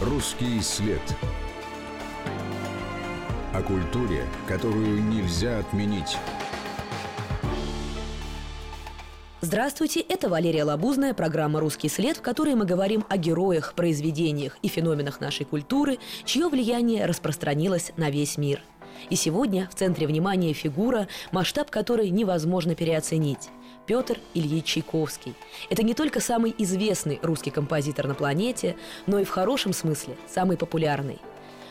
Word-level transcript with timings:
Русский 0.00 0.60
след. 0.60 1.00
О 3.54 3.62
культуре, 3.62 4.26
которую 4.48 5.00
нельзя 5.04 5.60
отменить. 5.60 6.18
Здравствуйте, 9.40 10.00
это 10.00 10.28
Валерия 10.28 10.64
Лабузная, 10.64 11.14
программа 11.14 11.60
«Русский 11.60 11.88
след», 11.88 12.16
в 12.16 12.22
которой 12.22 12.56
мы 12.56 12.64
говорим 12.64 13.04
о 13.08 13.16
героях, 13.16 13.74
произведениях 13.74 14.58
и 14.62 14.68
феноменах 14.68 15.20
нашей 15.20 15.46
культуры, 15.46 15.98
чье 16.24 16.48
влияние 16.48 17.06
распространилось 17.06 17.92
на 17.96 18.10
весь 18.10 18.36
мир. 18.36 18.62
И 19.10 19.14
сегодня 19.14 19.68
в 19.70 19.76
центре 19.76 20.08
внимания 20.08 20.54
фигура, 20.54 21.06
масштаб 21.30 21.70
которой 21.70 22.10
невозможно 22.10 22.74
переоценить. 22.74 23.50
Петр 23.86 24.18
Ильич 24.32 24.66
Чайковский. 24.66 25.34
Это 25.70 25.82
не 25.82 25.94
только 25.94 26.20
самый 26.20 26.54
известный 26.58 27.18
русский 27.22 27.50
композитор 27.50 28.06
на 28.06 28.14
планете, 28.14 28.76
но 29.06 29.18
и 29.18 29.24
в 29.24 29.30
хорошем 29.30 29.72
смысле 29.72 30.16
самый 30.26 30.56
популярный. 30.56 31.18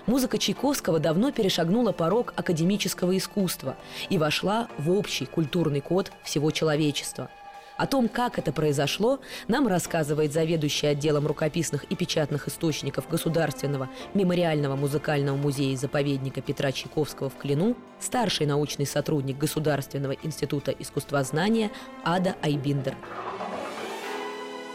Музыка 0.06 0.38
Чайковского 0.38 1.00
давно 1.00 1.32
перешагнула 1.32 1.92
порог 1.92 2.34
академического 2.36 3.18
искусства 3.18 3.78
и 4.10 4.18
вошла 4.18 4.68
в 4.78 4.92
общий 4.92 5.26
культурный 5.26 5.82
код 5.82 6.12
всего 6.24 6.52
человечества– 6.52 7.30
о 7.78 7.88
том, 7.88 8.08
как 8.08 8.38
это 8.38 8.52
произошло, 8.52 9.20
нам 9.48 9.68
рассказывает 9.68 10.34
заведующий 10.34 10.88
отделом 10.88 11.28
рукописных 11.28 11.84
и 11.86 11.96
печатных 11.96 12.48
источников 12.48 13.08
Государственного 13.10 13.90
мемориального 14.14 14.76
музыкального 14.76 15.36
музея-заповедника 15.36 16.42
Петра 16.42 16.72
Чайковского 16.72 17.30
в 17.30 17.38
Клину, 17.38 17.76
старший 18.00 18.46
научный 18.46 18.86
сотрудник 18.86 19.38
Государственного 19.38 20.14
института 20.24 20.72
искусствознания 20.72 21.72
Ада 22.04 22.36
Айбиндер. 22.42 22.96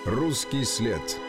Русский 0.05 0.65
след. 0.65 1.28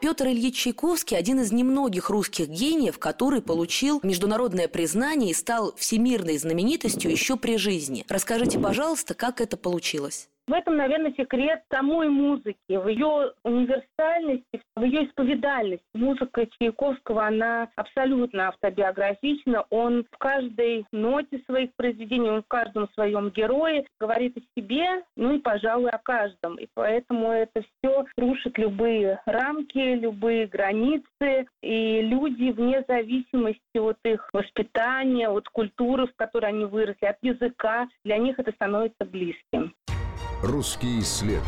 Петр 0.00 0.26
Ильич 0.28 0.56
Чайковский– 0.62 1.16
один 1.18 1.40
из 1.40 1.52
немногих 1.52 2.10
русских 2.10 2.48
гениев, 2.48 2.98
который 2.98 3.40
получил 3.40 4.00
международное 4.02 4.68
признание 4.68 5.30
и 5.30 5.34
стал 5.34 5.74
всемирной 5.76 6.36
знаменитостью 6.36 7.10
еще 7.10 7.36
при 7.36 7.56
жизни. 7.56 8.04
Расскажите, 8.08 8.58
пожалуйста, 8.58 9.14
как 9.14 9.40
это 9.40 9.56
получилось? 9.56 10.28
В 10.48 10.52
этом, 10.52 10.76
наверное, 10.76 11.12
секрет 11.12 11.64
самой 11.72 12.08
музыки, 12.08 12.56
в 12.68 12.86
ее 12.86 13.32
универсальности, 13.42 14.62
в 14.76 14.84
ее 14.84 15.06
исповедальности. 15.06 15.84
Музыка 15.92 16.46
Чайковского, 16.46 17.26
она 17.26 17.68
абсолютно 17.74 18.48
автобиографична. 18.48 19.64
Он 19.70 20.04
в 20.04 20.18
каждой 20.18 20.86
ноте 20.92 21.42
своих 21.46 21.70
произведений, 21.74 22.30
он 22.30 22.44
в 22.44 22.48
каждом 22.48 22.88
своем 22.94 23.30
герое 23.30 23.86
говорит 23.98 24.36
о 24.36 24.60
себе, 24.60 25.02
ну 25.16 25.34
и, 25.34 25.38
пожалуй, 25.40 25.90
о 25.90 25.98
каждом. 25.98 26.54
И 26.60 26.68
поэтому 26.74 27.32
это 27.32 27.62
все 27.62 28.04
рушит 28.16 28.56
любые 28.56 29.20
рамки, 29.26 29.94
любые 29.96 30.46
границы. 30.46 31.46
И 31.60 32.02
люди, 32.02 32.52
вне 32.52 32.84
зависимости 32.86 33.78
от 33.78 33.98
их 34.04 34.28
воспитания, 34.32 35.28
от 35.28 35.48
культуры, 35.48 36.06
в 36.06 36.14
которой 36.14 36.50
они 36.50 36.66
выросли, 36.66 37.06
от 37.06 37.18
языка, 37.22 37.88
для 38.04 38.18
них 38.18 38.38
это 38.38 38.52
становится 38.52 39.04
близким. 39.04 39.74
Русский 40.42 41.00
след. 41.00 41.42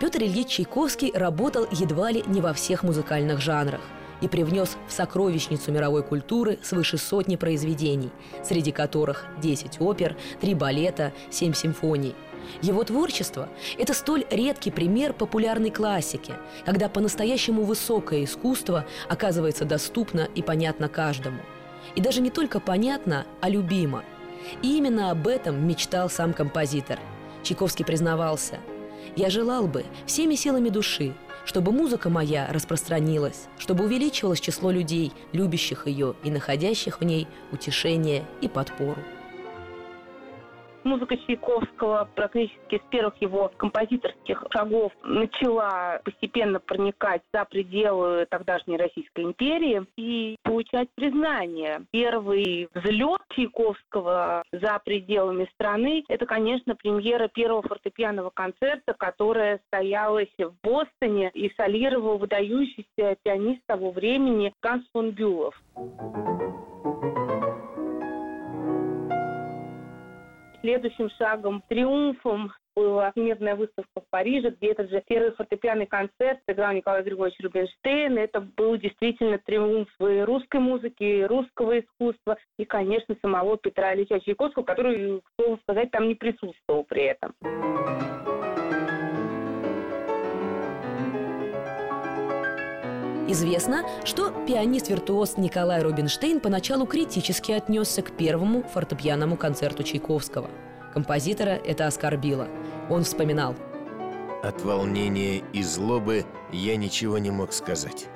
Петр 0.00 0.22
Ильич 0.22 0.48
Чайковский 0.48 1.12
работал 1.14 1.66
едва 1.70 2.10
ли 2.10 2.24
не 2.26 2.40
во 2.40 2.54
всех 2.54 2.82
музыкальных 2.82 3.42
жанрах 3.42 3.82
и 4.22 4.28
привнес 4.28 4.78
в 4.88 4.92
сокровищницу 4.92 5.70
мировой 5.70 6.02
культуры 6.02 6.58
свыше 6.62 6.96
сотни 6.96 7.36
произведений, 7.36 8.10
среди 8.42 8.72
которых 8.72 9.26
10 9.42 9.82
опер, 9.82 10.16
3 10.40 10.54
балета, 10.54 11.12
7 11.30 11.52
симфоний. 11.52 12.14
Его 12.62 12.84
творчество– 12.84 13.50
это 13.78 13.92
столь 13.92 14.24
редкий 14.30 14.70
пример 14.70 15.12
популярной 15.12 15.70
классики, 15.70 16.32
когда 16.64 16.88
по-настоящему 16.88 17.64
высокое 17.64 18.24
искусство 18.24 18.86
оказывается 19.10 19.66
доступно 19.66 20.26
и 20.34 20.40
понятно 20.40 20.88
каждому– 20.88 21.40
и 21.94 22.00
даже 22.00 22.20
не 22.20 22.30
только 22.30 22.60
понятно, 22.60 23.26
а 23.40 23.48
любимо. 23.48 24.04
И 24.62 24.76
именно 24.76 25.10
об 25.10 25.26
этом 25.26 25.66
мечтал 25.66 26.10
сам 26.10 26.32
композитор. 26.32 26.98
Чайковский 27.42 27.84
признавался 27.84 28.58
«Я 29.16 29.30
желал 29.30 29.66
бы 29.66 29.84
всеми 30.06 30.34
силами 30.34 30.70
души, 30.70 31.14
чтобы 31.44 31.72
музыка 31.72 32.08
моя 32.08 32.48
распространилась, 32.50 33.46
чтобы 33.58 33.84
увеличивалось 33.84 34.40
число 34.40 34.70
людей, 34.70 35.12
любящих 35.32 35.86
ее 35.86 36.14
и 36.24 36.30
находящих 36.30 37.00
в 37.00 37.04
ней 37.04 37.28
утешение 37.52 38.24
и 38.40 38.48
подпору». 38.48 39.00
Музыка 40.84 41.16
Чайковского 41.16 42.08
практически 42.14 42.76
с 42.76 42.90
первых 42.90 43.20
его 43.22 43.50
композиторских 43.56 44.44
шагов 44.50 44.92
начала 45.02 46.00
постепенно 46.04 46.60
проникать 46.60 47.22
за 47.32 47.46
пределы 47.46 48.26
тогдашней 48.28 48.76
Российской 48.76 49.24
империи 49.24 49.86
и 49.96 50.36
получать 50.42 50.88
признание. 50.94 51.86
Первый 51.90 52.68
взлет 52.74 53.22
Чайковского 53.30 54.42
за 54.52 54.78
пределами 54.84 55.48
страны– 55.54 56.04
это, 56.08 56.26
конечно, 56.26 56.76
премьера 56.76 57.28
первого 57.28 57.62
фортепианного 57.62 58.28
концерта, 58.28 58.92
которая 58.92 59.60
состоялась 59.60 60.32
в 60.38 60.52
Бостоне 60.62 61.30
и 61.32 61.50
солировал 61.56 62.18
выдающийся 62.18 63.16
пианист 63.22 63.62
того 63.66 63.90
времени 63.90 64.52
Ганс 64.60 64.84
фон 64.92 65.12
Бюлов. 65.12 65.54
Следующим 70.64 71.10
шагом, 71.18 71.62
триумфом 71.68 72.50
была 72.74 73.10
всемирная 73.10 73.54
выставка 73.54 74.00
в 74.00 74.08
Париже, 74.08 74.48
где 74.48 74.68
этот 74.68 74.88
же 74.88 75.02
первый 75.06 75.32
фортепианный 75.32 75.84
концерт 75.84 76.40
сыграл 76.48 76.72
Николай 76.72 77.02
Григорьевич 77.02 77.38
Рубинштейн. 77.40 78.16
Это 78.16 78.40
был 78.40 78.78
действительно 78.78 79.36
триумф 79.36 79.90
и 80.00 80.20
русской 80.22 80.60
музыки, 80.60 81.02
и 81.02 81.24
русского 81.24 81.80
искусства, 81.80 82.38
и, 82.58 82.64
конечно, 82.64 83.14
самого 83.20 83.58
Петра 83.58 83.94
Ильича 83.94 84.20
Чайковского, 84.20 84.62
который, 84.62 85.20
к 85.20 85.24
слову 85.38 85.58
сказать, 85.64 85.90
там 85.90 86.08
не 86.08 86.14
присутствовал 86.14 86.84
при 86.84 87.02
этом. 87.02 87.34
Известно, 93.26 93.84
что 94.04 94.30
пианист-виртуоз 94.46 95.38
Николай 95.38 95.82
Рубинштейн 95.82 96.40
поначалу 96.40 96.86
критически 96.86 97.52
отнесся 97.52 98.02
к 98.02 98.14
первому 98.16 98.62
фортепианному 98.64 99.38
концерту 99.38 99.82
Чайковского. 99.82 100.50
Композитора 100.92 101.52
это 101.52 101.86
оскорбило. 101.86 102.48
Он 102.90 103.02
вспоминал. 103.04 103.54
От 104.42 104.62
волнения 104.62 105.42
и 105.54 105.62
злобы 105.62 106.26
я 106.52 106.76
ничего 106.76 107.16
не 107.16 107.30
мог 107.30 107.54
сказать. 107.54 108.08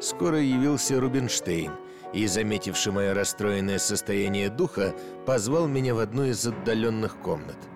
Скоро 0.00 0.38
явился 0.38 1.00
Рубинштейн 1.00 1.72
и, 2.12 2.26
заметивший 2.26 2.92
мое 2.92 3.14
расстроенное 3.14 3.78
состояние 3.78 4.50
духа, 4.50 4.94
позвал 5.24 5.66
меня 5.66 5.94
в 5.94 5.98
одну 5.98 6.24
из 6.24 6.46
отдаленных 6.46 7.16
комнат– 7.16 7.56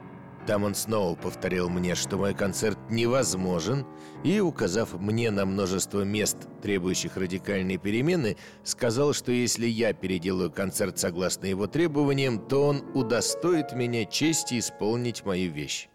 там 0.46 0.64
он 0.64 0.74
снова 0.74 1.16
повторил 1.16 1.68
мне, 1.68 1.94
что 1.94 2.16
мой 2.16 2.32
концерт 2.32 2.78
невозможен, 2.88 3.84
и, 4.24 4.40
указав 4.40 4.94
мне 4.94 5.30
на 5.30 5.44
множество 5.44 6.02
мест, 6.02 6.36
требующих 6.62 7.16
радикальной 7.16 7.76
перемены, 7.76 8.36
сказал, 8.62 9.12
что 9.12 9.32
если 9.32 9.66
я 9.66 9.92
переделаю 9.92 10.50
концерт 10.50 10.98
согласно 10.98 11.46
его 11.46 11.66
требованиям, 11.66 12.38
то 12.38 12.68
он 12.68 12.84
удостоит 12.94 13.72
меня 13.72 14.04
чести 14.04 14.58
исполнить 14.58 15.24
мою 15.24 15.50
вещь. 15.50 15.88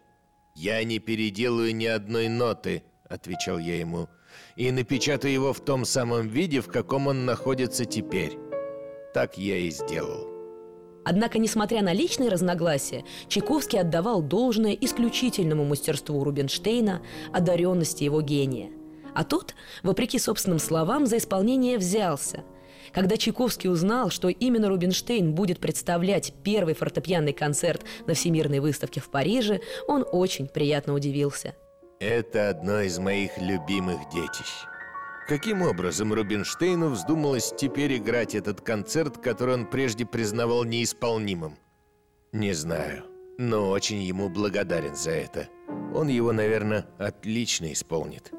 «Я 0.54 0.84
не 0.84 0.98
переделаю 0.98 1.74
ни 1.74 1.86
одной 1.86 2.28
ноты»,— 2.28 2.82
отвечал 3.08 3.58
я 3.58 3.78
ему, 3.78 4.08
«и 4.56 4.70
напечатаю 4.70 5.32
его 5.32 5.52
в 5.52 5.60
том 5.60 5.84
самом 5.86 6.28
виде, 6.28 6.60
в 6.60 6.68
каком 6.68 7.06
он 7.06 7.24
находится 7.24 7.86
теперь». 7.86 8.36
Так 9.14 9.36
я 9.38 9.56
и 9.56 9.70
сделал. 9.70 10.31
Однако, 11.04 11.38
несмотря 11.38 11.82
на 11.82 11.92
личные 11.92 12.28
разногласия, 12.28 13.04
Чайковский 13.28 13.80
отдавал 13.80 14.22
должное 14.22 14.72
исключительному 14.72 15.64
мастерству 15.64 16.22
Рубинштейна, 16.22 17.02
одаренности 17.32 18.04
его 18.04 18.20
гения. 18.20 18.70
А 19.14 19.24
тот, 19.24 19.54
вопреки 19.82 20.18
собственным 20.18 20.58
словам, 20.58 21.06
за 21.06 21.18
исполнение 21.18 21.76
взялся. 21.78 22.44
Когда 22.92 23.16
Чайковский 23.16 23.70
узнал, 23.70 24.10
что 24.10 24.28
именно 24.28 24.68
Рубинштейн 24.68 25.34
будет 25.34 25.58
представлять 25.58 26.32
первый 26.42 26.74
фортепианный 26.74 27.32
концерт 27.32 27.82
на 28.06 28.14
Всемирной 28.14 28.60
выставке 28.60 29.00
в 29.00 29.10
Париже, 29.10 29.60
он 29.88 30.04
очень 30.10 30.46
приятно 30.46 30.94
удивился. 30.94 31.54
Это 32.00 32.48
одно 32.50 32.80
из 32.80 32.98
моих 32.98 33.38
любимых 33.38 33.98
детищ. 34.12 34.66
Каким 35.26 35.62
образом 35.62 36.12
Рубинштейну 36.12 36.90
вздумалось 36.90 37.54
теперь 37.56 37.96
играть 37.96 38.34
этот 38.34 38.60
концерт, 38.60 39.18
который 39.18 39.54
он 39.54 39.66
прежде 39.66 40.04
признавал 40.04 40.64
неисполнимым? 40.64 41.56
Не 42.32 42.52
знаю, 42.52 43.04
но 43.38 43.70
очень 43.70 44.02
ему 44.02 44.28
благодарен 44.28 44.96
за 44.96 45.12
это. 45.12 45.48
Он 45.94 46.08
его, 46.08 46.32
наверное, 46.32 46.86
отлично 46.98 47.72
исполнит. 47.72 48.32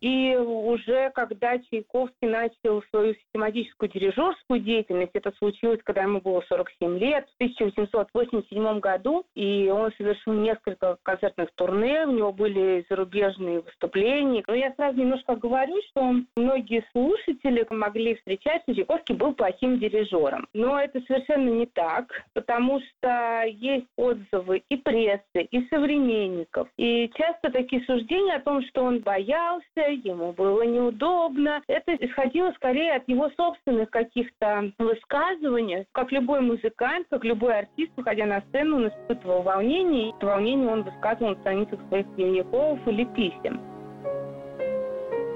И 0.00 0.36
уже 0.36 1.10
когда 1.14 1.58
Чайковский 1.58 2.28
начал 2.28 2.82
свою 2.90 3.14
систематическую 3.14 3.90
дирижерскую 3.90 4.60
деятельность, 4.60 5.12
это 5.14 5.32
случилось, 5.38 5.80
когда 5.84 6.02
ему 6.02 6.20
было 6.20 6.42
47 6.48 6.98
лет, 6.98 7.28
в 7.28 7.34
1887 7.42 8.80
году, 8.80 9.24
и 9.34 9.68
он 9.70 9.92
совершил 9.96 10.34
несколько 10.34 10.98
концертных 11.02 11.50
турне, 11.54 12.06
у 12.06 12.12
него 12.12 12.32
были 12.32 12.86
зарубежные 12.88 13.60
выступления. 13.60 14.44
Но 14.46 14.54
я 14.54 14.72
сразу 14.74 14.98
немножко 14.98 15.36
говорю, 15.36 15.80
что 15.90 16.14
многие 16.36 16.84
слушатели 16.92 17.66
могли 17.70 18.16
встречать, 18.16 18.62
что 18.62 18.74
Чайковский 18.74 19.14
был 19.14 19.34
плохим 19.34 19.78
дирижером. 19.78 20.46
Но 20.54 20.80
это 20.80 21.00
совершенно 21.06 21.48
не 21.48 21.66
так, 21.66 22.24
потому 22.34 22.80
что 22.80 23.42
есть 23.46 23.86
отзывы 23.96 24.62
и 24.68 24.76
прессы, 24.76 25.42
и 25.50 25.66
современников. 25.68 26.68
И 26.76 27.10
часто 27.14 27.50
такие 27.50 27.82
суждения 27.84 28.36
о 28.36 28.40
том, 28.40 28.62
что 28.62 28.84
он 28.84 29.00
боялся, 29.00 29.87
ему 29.90 30.32
было 30.32 30.62
неудобно, 30.62 31.62
это 31.66 31.94
исходило 31.96 32.52
скорее 32.52 32.94
от 32.94 33.08
его 33.08 33.30
собственных 33.36 33.90
каких-то 33.90 34.72
высказываний. 34.78 35.86
Как 35.92 36.12
любой 36.12 36.40
музыкант, 36.40 37.06
как 37.10 37.24
любой 37.24 37.60
артист, 37.60 37.92
выходя 37.96 38.26
на 38.26 38.42
сцену, 38.48 38.76
он 38.76 38.88
испытывал 38.88 39.42
волнение, 39.42 40.08
и 40.08 40.12
это 40.16 40.26
волнение 40.26 40.68
он 40.68 40.82
высказывал 40.82 41.30
на 41.30 41.40
страницах 41.40 41.80
своих 41.88 42.06
дневников 42.14 42.78
или 42.86 43.04
писем. 43.04 43.60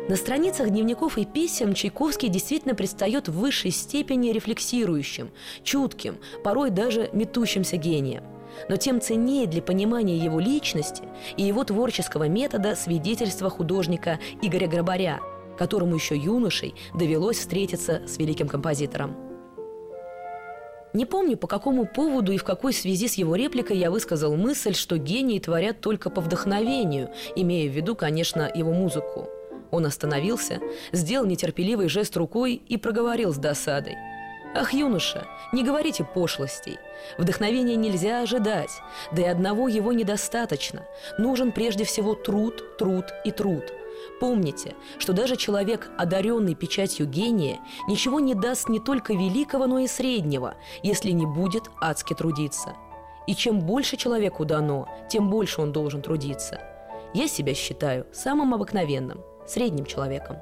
На 0.08 0.16
страницах 0.16 0.68
дневников 0.68 1.16
и 1.16 1.24
писем 1.24 1.74
Чайковский 1.74 2.28
действительно 2.28 2.74
предстает 2.74 3.28
в 3.28 3.38
высшей 3.38 3.70
степени 3.70 4.30
рефлексирующим, 4.30 5.30
чутким, 5.62 6.16
порой 6.42 6.70
даже 6.70 7.08
метущимся 7.12 7.76
гением. 7.76 8.24
Но 8.68 8.76
тем 8.76 9.00
ценнее 9.00 9.46
для 9.46 9.62
понимания 9.62 10.16
его 10.16 10.40
личности 10.40 11.04
и 11.36 11.42
его 11.42 11.64
творческого 11.64 12.28
метода 12.28 12.74
свидетельство 12.76 13.50
художника 13.50 14.18
Игоря 14.40 14.68
Грабаря, 14.68 15.20
которому 15.58 15.94
еще 15.94 16.16
юношей 16.16 16.74
довелось 16.94 17.38
встретиться 17.38 18.02
с 18.06 18.18
великим 18.18 18.48
композитором. 18.48 19.16
Не 20.92 21.06
помню, 21.06 21.38
по 21.38 21.46
какому 21.46 21.86
поводу 21.86 22.32
и 22.32 22.36
в 22.36 22.44
какой 22.44 22.74
связи 22.74 23.08
с 23.08 23.14
его 23.14 23.34
репликой 23.34 23.78
я 23.78 23.90
высказал 23.90 24.36
мысль, 24.36 24.74
что 24.74 24.98
гении 24.98 25.38
творят 25.38 25.80
только 25.80 26.10
по 26.10 26.20
вдохновению, 26.20 27.10
имея 27.34 27.70
в 27.70 27.72
виду, 27.72 27.96
конечно, 27.96 28.50
его 28.54 28.72
музыку. 28.72 29.28
Он 29.70 29.86
остановился, 29.86 30.60
сделал 30.92 31.26
нетерпеливый 31.26 31.88
жест 31.88 32.14
рукой 32.18 32.62
и 32.68 32.76
проговорил 32.76 33.32
с 33.32 33.38
досадой. 33.38 33.96
«Ах, 34.54 34.74
юноша, 34.74 35.26
не 35.52 35.64
говорите 35.64 36.04
пошлостей. 36.04 36.78
Вдохновения 37.16 37.76
нельзя 37.76 38.20
ожидать, 38.20 38.82
да 39.10 39.22
и 39.22 39.24
одного 39.24 39.68
его 39.68 39.92
недостаточно. 39.92 40.84
Нужен 41.18 41.52
прежде 41.52 41.84
всего 41.84 42.14
труд, 42.14 42.76
труд 42.76 43.06
и 43.24 43.30
труд. 43.30 43.72
Помните, 44.20 44.74
что 44.98 45.12
даже 45.12 45.36
человек, 45.36 45.90
одаренный 45.96 46.54
печатью 46.54 47.06
гения, 47.06 47.60
ничего 47.88 48.20
не 48.20 48.34
даст 48.34 48.68
не 48.68 48.78
только 48.78 49.14
великого, 49.14 49.66
но 49.66 49.78
и 49.78 49.86
среднего, 49.86 50.54
если 50.82 51.10
не 51.12 51.24
будет 51.26 51.64
адски 51.80 52.14
трудиться. 52.14 52.74
И 53.26 53.34
чем 53.34 53.60
больше 53.60 53.96
человеку 53.96 54.44
дано, 54.44 54.88
тем 55.08 55.30
больше 55.30 55.62
он 55.62 55.72
должен 55.72 56.02
трудиться. 56.02 56.60
Я 57.14 57.26
себя 57.26 57.54
считаю 57.54 58.06
самым 58.12 58.54
обыкновенным– 58.54 59.22
средним 59.46 59.86
человеком. 59.86 60.38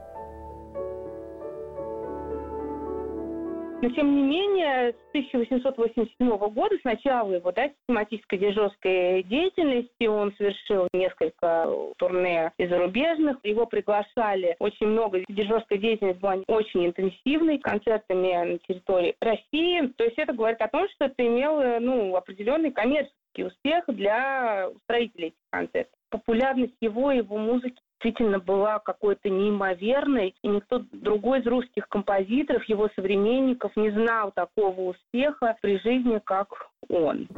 Но, 3.83 3.89
тем 3.89 4.15
не 4.15 4.23
менее, 4.23 4.93
с 4.93 5.09
1887 5.09 6.37
года, 6.37 6.77
с 6.79 6.85
начала 6.85 7.33
его 7.33 7.51
да, 7.51 7.71
систематической 7.71 8.39
дирижерской 8.39 9.23
деятельности, 9.23 10.07
он 10.07 10.35
совершил 10.37 10.87
несколько 10.93 11.67
турне 11.97 12.53
и 12.59 12.67
зарубежных. 12.67 13.39
Его 13.43 13.65
приглашали 13.65 14.55
очень 14.59 14.89
много. 14.89 15.21
Дирижерская 15.27 15.79
деятельность 15.79 16.21
была 16.21 16.37
очень 16.47 16.89
интенсивной, 16.89 17.59
концертами 17.59 18.53
на 18.53 18.59
территории 18.59 19.17
России. 19.23 19.87
То 19.97 20.05
есть 20.05 20.19
это 20.19 20.35
говорит 20.35 20.61
о 20.61 20.69
том, 20.69 20.87
что 20.91 21.07
это 21.07 21.27
имело 21.27 21.79
ну, 21.81 22.15
определенный 22.17 22.73
коммерческий 22.73 23.45
успех 23.45 23.85
для 23.89 24.69
устроителей 24.75 25.29
этих 25.29 25.39
концертов 25.51 25.95
популярность 26.11 26.75
его, 26.81 27.13
его 27.13 27.39
музыки 27.39 27.81
действительно 28.01 28.39
была 28.39 28.79
какой-то 28.79 29.29
неимоверной, 29.29 30.35
и 30.43 30.49
никто 30.49 30.83
другой 30.93 31.41
из 31.41 31.47
русских 31.47 31.89
композиторов, 31.89 32.65
его 32.65 32.89
современников, 32.97 33.77
не 33.77 33.91
знал 33.91 34.33
такого 34.33 34.81
успеха 34.81 35.57
при 35.61 35.79
жизни, 35.79 36.21
как 36.25 36.49
он. 36.89 37.29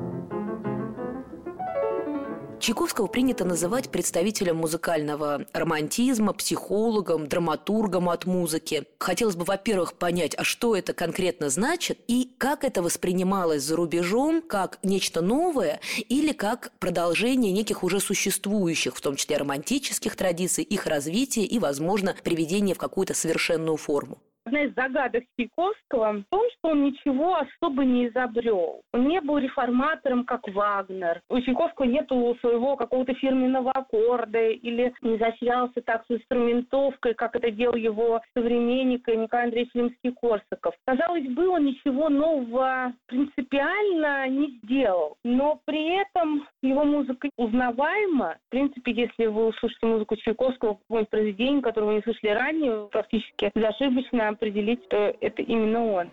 Чайковского 2.62 3.08
принято 3.08 3.44
называть 3.44 3.90
представителем 3.90 4.58
музыкального 4.58 5.46
романтизма, 5.52 6.32
психологом, 6.32 7.26
драматургом 7.26 8.08
от 8.08 8.24
музыки. 8.24 8.84
Хотелось 9.00 9.34
бы, 9.34 9.42
во-первых, 9.44 9.94
понять, 9.94 10.36
а 10.38 10.44
что 10.44 10.76
это 10.76 10.92
конкретно 10.92 11.50
значит 11.50 11.98
и 12.06 12.30
как 12.38 12.62
это 12.62 12.80
воспринималось 12.80 13.64
за 13.64 13.74
рубежом, 13.74 14.42
как 14.42 14.78
нечто 14.84 15.22
новое 15.22 15.80
или 16.08 16.30
как 16.30 16.70
продолжение 16.78 17.50
неких 17.50 17.82
уже 17.82 17.98
существующих, 17.98 18.94
в 18.94 19.00
том 19.00 19.16
числе 19.16 19.38
романтических 19.38 20.14
традиций, 20.14 20.62
их 20.62 20.86
развития 20.86 21.42
и, 21.42 21.58
возможно, 21.58 22.14
приведение 22.22 22.76
в 22.76 22.78
какую-то 22.78 23.14
совершенную 23.14 23.76
форму. 23.76 24.18
Одна 24.44 24.62
из 24.62 24.74
загадок 24.74 25.22
Чайковского 25.38 26.12
в 26.14 26.24
том, 26.28 26.42
что 26.58 26.70
он 26.70 26.84
ничего 26.84 27.36
особо 27.36 27.84
не 27.84 28.08
изобрел. 28.08 28.82
Он 28.92 29.06
не 29.06 29.20
был 29.20 29.38
реформатором, 29.38 30.24
как 30.24 30.48
Вагнер. 30.48 31.20
У 31.28 31.40
Чайковского 31.40 31.86
нету 31.86 32.36
своего 32.40 32.76
какого-то 32.76 33.14
фирменного 33.14 33.70
аккорда 33.70 34.48
или 34.48 34.92
не 35.02 35.16
заселялся 35.18 35.80
так 35.82 36.04
с 36.08 36.14
инструментовкой, 36.14 37.14
как 37.14 37.36
это 37.36 37.52
делал 37.52 37.76
его 37.76 38.20
современник 38.36 39.06
Николай 39.06 39.44
Андреевич 39.44 39.72
Римский-Корсаков. 39.74 40.74
Казалось 40.86 41.28
бы, 41.28 41.48
он 41.48 41.66
ничего 41.66 42.08
нового 42.08 42.94
принципиально 43.06 44.26
не 44.28 44.58
сделал. 44.64 45.16
Но 45.22 45.60
при 45.64 46.00
этом 46.00 46.48
его 46.62 46.82
музыка 46.82 47.30
узнаваема. 47.36 48.38
В 48.48 48.50
принципе, 48.50 48.90
если 48.92 49.26
вы 49.26 49.48
услышите 49.48 49.86
музыку 49.86 50.16
Чайковского, 50.16 50.74
какое-нибудь 50.74 51.10
произведение, 51.10 51.62
которое 51.62 51.86
вы 51.86 51.94
не 51.94 52.02
слышали 52.02 52.30
ранее, 52.30 52.88
практически 52.90 53.52
безошибочно 53.54 54.31
определить, 54.32 54.84
что 54.84 55.14
это 55.20 55.42
именно 55.42 55.84
он. 55.84 56.10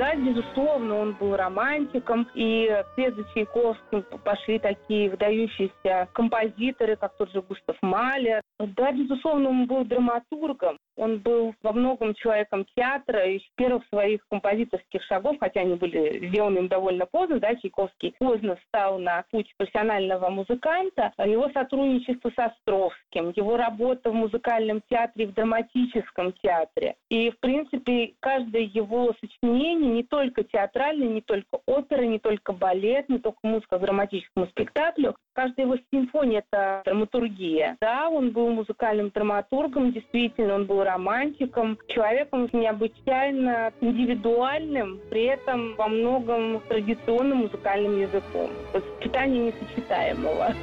Да, 0.00 0.14
безусловно, 0.14 0.96
он 0.96 1.12
был 1.12 1.36
романтиком, 1.36 2.26
и 2.34 2.70
вслед 2.92 3.14
за 3.16 3.24
Чайковским 3.34 4.02
пошли 4.24 4.58
такие 4.58 5.10
выдающиеся 5.10 6.08
композиторы, 6.14 6.96
как 6.96 7.16
тот 7.18 7.30
же 7.32 7.42
Густав 7.42 7.76
Малер. 7.82 8.40
Да, 8.58 8.92
безусловно, 8.92 9.50
он 9.50 9.66
был 9.66 9.84
драматургом. 9.84 10.78
Он 11.00 11.18
был 11.18 11.54
во 11.62 11.72
многом 11.72 12.14
человеком 12.14 12.66
театра 12.76 13.24
и 13.24 13.38
с 13.38 13.42
первых 13.56 13.86
своих 13.88 14.20
композиторских 14.28 15.02
шагов, 15.04 15.38
хотя 15.40 15.62
они 15.62 15.76
были 15.76 16.28
сделаны 16.28 16.58
им 16.58 16.68
довольно 16.68 17.06
поздно, 17.06 17.40
да, 17.40 17.54
Чайковский 17.54 18.14
поздно 18.18 18.56
встал 18.56 18.98
на 18.98 19.24
путь 19.30 19.50
профессионального 19.56 20.28
музыканта. 20.28 21.14
Его 21.16 21.48
сотрудничество 21.54 22.30
с 22.30 22.38
Островским, 22.38 23.32
его 23.34 23.56
работа 23.56 24.10
в 24.10 24.14
музыкальном 24.14 24.82
театре, 24.90 25.26
в 25.26 25.32
драматическом 25.32 26.34
театре. 26.34 26.96
И, 27.08 27.30
в 27.30 27.38
принципе, 27.40 28.12
каждое 28.20 28.62
его 28.62 29.14
сочинение, 29.20 29.90
не 29.90 30.02
только 30.02 30.44
театральное, 30.44 31.08
не 31.08 31.22
только 31.22 31.60
опера, 31.64 32.02
не 32.02 32.18
только 32.18 32.52
балет, 32.52 33.08
не 33.08 33.18
только 33.18 33.38
музыка 33.42 33.78
к 33.78 33.80
драматическому 33.80 34.48
спектаклю, 34.48 35.16
каждая 35.32 35.66
его 35.66 35.76
симфония– 35.92 36.42
это 36.50 36.82
драматургия. 36.84 37.76
Да, 37.80 38.08
он 38.08 38.30
был 38.30 38.48
музыкальным 38.50 39.10
драматургом, 39.10 39.92
действительно, 39.92 40.54
он 40.54 40.66
был 40.66 40.82
романтиком, 40.84 41.78
человеком 41.88 42.48
необычайно 42.52 43.72
индивидуальным, 43.80 45.00
при 45.10 45.24
этом 45.24 45.74
во 45.76 45.88
многом 45.88 46.60
традиционным 46.68 47.38
музыкальным 47.38 48.00
языком. 48.00 48.50
Сочетание 48.72 49.52
несочетаемого. 49.52 50.54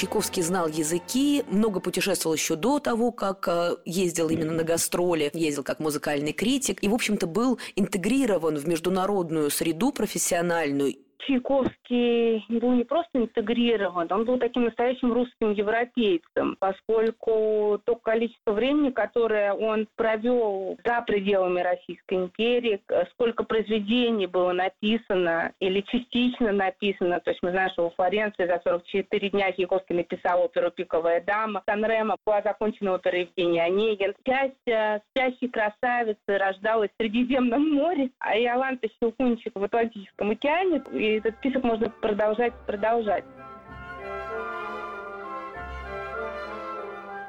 Чайковский 0.00 0.42
знал 0.42 0.66
языки, 0.66 1.44
много 1.48 1.78
путешествовал 1.78 2.34
еще 2.34 2.56
до 2.56 2.78
того, 2.78 3.12
как 3.12 3.46
э, 3.46 3.76
ездил 3.84 4.30
именно 4.30 4.52
на 4.52 4.64
гастроли, 4.64 5.30
ездил 5.34 5.62
как 5.62 5.78
музыкальный 5.78 6.32
критик 6.32 6.82
и, 6.82 6.88
в 6.88 6.94
общем-то, 6.94 7.26
был 7.26 7.58
интегрирован 7.76 8.56
в 8.56 8.66
международную 8.66 9.50
среду 9.50 9.92
профессиональную 9.92 10.94
Чайковский 11.26 12.44
был 12.48 12.72
не 12.72 12.84
просто 12.84 13.18
интегрирован, 13.18 14.08
он 14.10 14.24
был 14.24 14.38
таким 14.38 14.64
настоящим 14.64 15.12
русским 15.12 15.52
европейцем, 15.52 16.56
поскольку 16.58 17.80
то 17.84 17.96
количество 17.96 18.52
времени, 18.52 18.90
которое 18.90 19.52
он 19.52 19.86
провел 19.96 20.78
за 20.84 21.02
пределами 21.02 21.60
Российской 21.60 22.14
империи, 22.14 22.80
сколько 23.12 23.44
произведений 23.44 24.26
было 24.26 24.52
написано 24.52 25.52
или 25.60 25.80
частично 25.82 26.52
написано, 26.52 27.20
то 27.20 27.30
есть 27.30 27.42
мы 27.42 27.50
знаем, 27.50 27.70
что 27.70 27.84
во 27.84 27.90
Флоренции 27.90 28.46
за 28.46 28.60
44 28.64 29.30
дня 29.30 29.52
Чайковский 29.52 29.96
написал 29.96 30.44
оперу 30.44 30.70
«Пиковая 30.70 31.20
дама», 31.20 31.62
Сан-Ремо 31.66 32.16
была 32.24 32.42
закончена 32.42 32.94
опера 32.94 33.18
Евгений 33.18 33.60
Онегин. 33.60 34.14
Часть 34.24 35.02
«Спящей 35.10 35.48
красавицы» 35.48 36.18
рождалась 36.26 36.90
в 36.90 37.02
Средиземном 37.02 37.70
море, 37.70 38.10
а 38.18 38.38
Иоланта 38.38 38.88
Щелкунчик 39.00 39.54
в 39.54 39.64
Атлантическом 39.64 40.30
океане, 40.30 40.82
и 40.92 41.09
этот 41.18 41.36
список 41.36 41.62
можно 41.64 41.90
продолжать, 41.90 42.52
продолжать. 42.66 43.24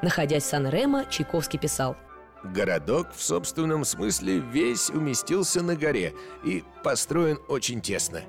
Находясь 0.02 0.44
в 0.44 0.48
Сан-Ремо, 0.48 1.06
Чайковский 1.10 1.60
писал 1.60 1.96
Городок 2.44 3.12
в 3.14 3.22
собственном 3.22 3.86
смысле 3.86 4.40
весь 4.40 4.90
уместился 4.90 5.62
на 5.62 5.76
горе 5.76 6.16
и 6.44 6.64
построен 6.84 7.38
очень 7.48 7.82
тесно. 7.82 8.22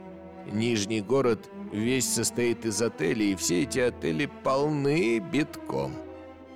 Нижний 0.53 1.01
город 1.01 1.49
весь 1.73 2.13
состоит 2.13 2.67
из 2.67 2.83
отелей, 2.83 3.33
и 3.33 3.37
все 3.37 3.63
эти 3.63 3.79
отели 3.79 4.29
полны 4.45 5.19
битком. 5.19 5.95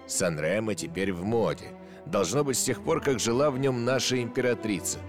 Сан-Ремо 0.07 0.75
теперь 0.75 1.15
в 1.15 1.25
моде. 1.25 1.69
Должно 2.05 2.45
быть 2.45 2.59
с 2.59 2.65
тех 2.65 2.85
пор, 2.85 3.01
как 3.01 3.21
жила 3.21 3.51
в 3.51 3.59
нем 3.59 3.85
наша 3.87 4.21
императрица– 4.21 4.99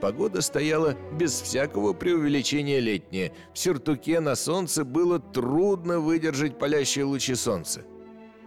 Погода 0.00 0.40
стояла 0.40 0.96
без 1.12 1.40
всякого 1.40 1.92
преувеличения 1.92 2.78
летняя. 2.78 3.32
В 3.52 3.58
сюртуке 3.58 4.20
на 4.20 4.34
солнце 4.34 4.84
было 4.84 5.20
трудно 5.20 6.00
выдержать 6.00 6.58
палящие 6.58 7.04
лучи 7.04 7.34
солнца. 7.34 7.82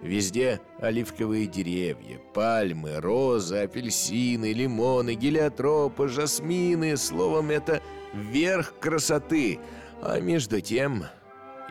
Везде 0.02 0.60
оливковые 0.80 1.46
деревья, 1.46 2.20
пальмы, 2.34 3.00
розы, 3.00 3.58
апельсины, 3.58 4.52
лимоны, 4.52 5.14
гелиотропы, 5.14 6.10
жасмины. 6.10 6.98
Словом, 6.98 7.52
это 7.52 7.82
верх 8.14 8.74
красоты. 8.80 9.60
А 10.02 10.20
между 10.20 10.60
тем 10.60 11.06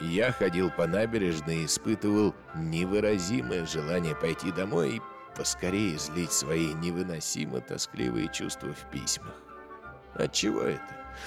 я 0.01 0.33
ходил 0.33 0.71
по 0.71 0.87
набережной 0.87 1.63
и 1.63 1.67
испытывал 1.67 2.35
невыразимое 2.57 3.67
желание 3.67 4.15
пойти 4.15 4.51
домой 4.53 4.97
и 4.97 5.01
поскорее 5.37 5.97
излить 5.97 6.33
свои 6.33 6.73
невыносимо 6.75 7.61
тоскливые 7.61 8.31
чувства 8.33 8.73
в 8.73 8.91
письмах. 8.91 9.52
Отчего 10.15 10.63
это? 10.63 10.83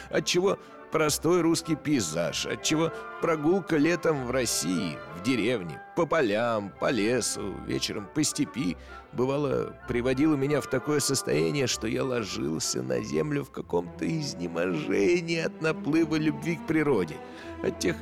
Отчего 0.09 0.59
простой 0.91 1.41
русский 1.41 1.75
пейзаж? 1.75 2.45
Отчего 2.45 2.91
прогулка 3.21 3.77
летом 3.77 4.25
в 4.25 4.31
России, 4.31 4.97
в 5.17 5.23
деревне, 5.23 5.81
по 5.95 6.05
полям, 6.05 6.71
по 6.79 6.91
лесу, 6.91 7.53
вечером 7.65 8.07
по 8.13 8.23
степи, 8.23 8.77
бывало, 9.13 9.75
приводила 9.87 10.35
меня 10.35 10.61
в 10.61 10.67
такое 10.67 10.99
состояние, 10.99 11.67
что 11.67 11.87
я 11.87 12.03
ложился 12.03 12.81
на 12.83 13.01
землю 13.01 13.43
в 13.43 13.51
каком-то 13.51 14.05
изнеможении 14.07 15.39
от 15.39 15.61
наплыва 15.61 16.15
любви 16.15 16.57
к 16.57 16.67
природе, 16.67 17.15
от 17.63 17.79
тех 17.79 17.95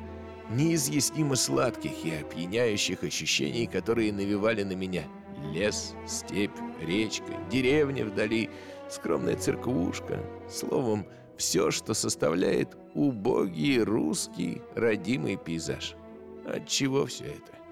неизъяснимо 0.49 1.35
сладких 1.35 2.05
и 2.05 2.15
опьяняющих 2.15 3.03
ощущений, 3.03 3.65
которые 3.65 4.11
навевали 4.11 4.63
на 4.63 4.73
меня 4.73 5.03
лес, 5.51 5.93
степь, 6.07 6.55
речка, 6.81 7.33
деревня 7.49 8.05
вдали— 8.05 8.49
скромная 8.93 9.35
церквушка, 9.35 10.19
словом, 10.49 11.05
все, 11.37 11.71
что 11.71 11.93
составляет 11.93 12.77
убогий 12.93 13.81
русский 13.81 14.61
родимый 14.75 15.35
пейзаж. 15.35 15.95
От 16.45 16.67
чего 16.67 17.05
все 17.05 17.25
это? 17.25 17.62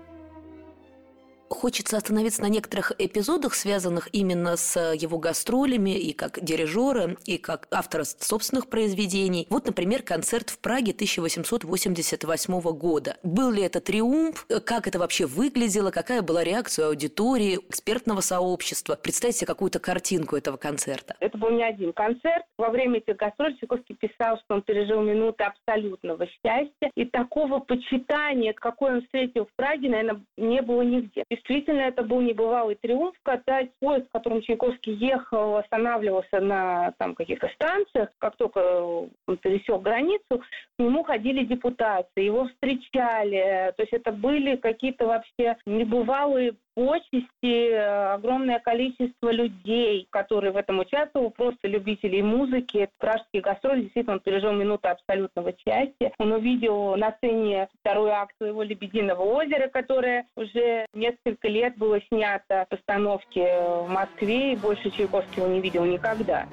Хочется 1.51 1.97
остановиться 1.97 2.41
на 2.41 2.47
некоторых 2.47 2.93
эпизодах, 2.97 3.55
связанных 3.55 4.07
именно 4.13 4.55
с 4.55 4.93
его 4.93 5.19
гастролями 5.19 5.91
и 5.91 6.13
как 6.13 6.41
дирижера, 6.41 7.17
и 7.25 7.37
как 7.37 7.67
автора 7.71 8.05
собственных 8.05 8.69
произведений. 8.69 9.47
Вот, 9.49 9.65
например, 9.65 10.01
концерт 10.01 10.49
в 10.49 10.59
Праге 10.59 10.93
1888 10.93 12.61
года. 12.71 13.17
Был 13.21 13.51
ли 13.51 13.63
это 13.63 13.81
триумф? 13.81 14.47
Как 14.65 14.87
это 14.87 14.97
вообще 14.97 15.25
выглядело? 15.25 15.91
Какая 15.91 16.21
была 16.21 16.43
реакция 16.43 16.87
аудитории, 16.87 17.59
экспертного 17.69 18.21
сообщества? 18.21 18.95
Представьте 18.95 19.45
какую-то 19.45 19.79
картинку 19.79 20.37
этого 20.37 20.55
концерта. 20.55 21.15
Это 21.19 21.37
был 21.37 21.49
не 21.49 21.63
один 21.63 21.91
концерт. 21.91 22.45
Во 22.57 22.69
время 22.69 22.99
этих 22.99 23.17
гастролей 23.17 23.57
Чайковский 23.57 23.95
писал, 23.95 24.39
что 24.45 24.55
он 24.55 24.61
пережил 24.61 25.01
минуты 25.01 25.43
абсолютного 25.43 26.25
счастья. 26.27 26.91
И 26.95 27.05
такого 27.05 27.59
почитания, 27.59 28.53
какое 28.53 28.95
он 28.95 29.01
встретил 29.01 29.45
в 29.45 29.55
Праге, 29.57 29.89
наверное, 29.89 30.23
не 30.37 30.61
было 30.61 30.81
нигде. 30.81 31.25
Действительно, 31.41 31.81
это 31.81 32.03
был 32.03 32.21
небывалый 32.21 32.75
триумф, 32.75 33.15
когда 33.23 33.61
поезд, 33.79 34.07
в 34.07 34.11
котором 34.11 34.41
Чайковский 34.41 34.93
ехал, 34.93 35.57
останавливался 35.57 36.39
на 36.39 36.93
там, 36.99 37.15
каких-то 37.15 37.49
станциях. 37.55 38.09
Как 38.19 38.35
только 38.35 38.59
он 38.81 39.37
пересек 39.41 39.81
границу, 39.81 40.39
к 40.39 40.79
нему 40.79 41.03
ходили 41.03 41.43
депутации, 41.43 42.23
его 42.23 42.47
встречали. 42.47 43.73
То 43.75 43.83
есть 43.83 43.93
это 43.93 44.11
были 44.11 44.55
какие-то 44.55 45.07
вообще 45.07 45.57
небывалые 45.65 46.53
почести, 46.75 47.73
огромное 48.13 48.59
количество 48.59 49.31
людей, 49.31 50.07
которые 50.09 50.51
в 50.51 50.57
этом 50.57 50.79
участвовали, 50.79 51.29
просто 51.29 51.67
любителей 51.67 52.21
музыки. 52.21 52.89
Пражские 52.97 53.41
гастроли, 53.41 53.81
действительно, 53.81 54.15
он 54.15 54.19
пережил 54.21 54.51
минуту 54.51 54.89
абсолютного 54.89 55.53
счастья. 55.57 56.11
Он 56.17 56.31
увидел 56.31 56.95
на 56.95 57.11
сцене 57.13 57.69
второй 57.79 58.11
акт 58.11 58.35
своего 58.37 58.63
«Лебединого 58.63 59.23
озера», 59.23 59.67
которое 59.67 60.27
уже 60.35 60.85
несколько 60.93 61.47
лет 61.47 61.77
было 61.77 61.99
снято 62.09 62.65
в 62.65 62.69
постановке 62.69 63.61
в 63.61 63.89
Москве, 63.89 64.53
и 64.53 64.55
больше 64.57 64.89
Чайковский 64.91 65.41
его 65.41 65.47
не 65.47 65.61
видел 65.61 65.85
никогда. 65.85 66.47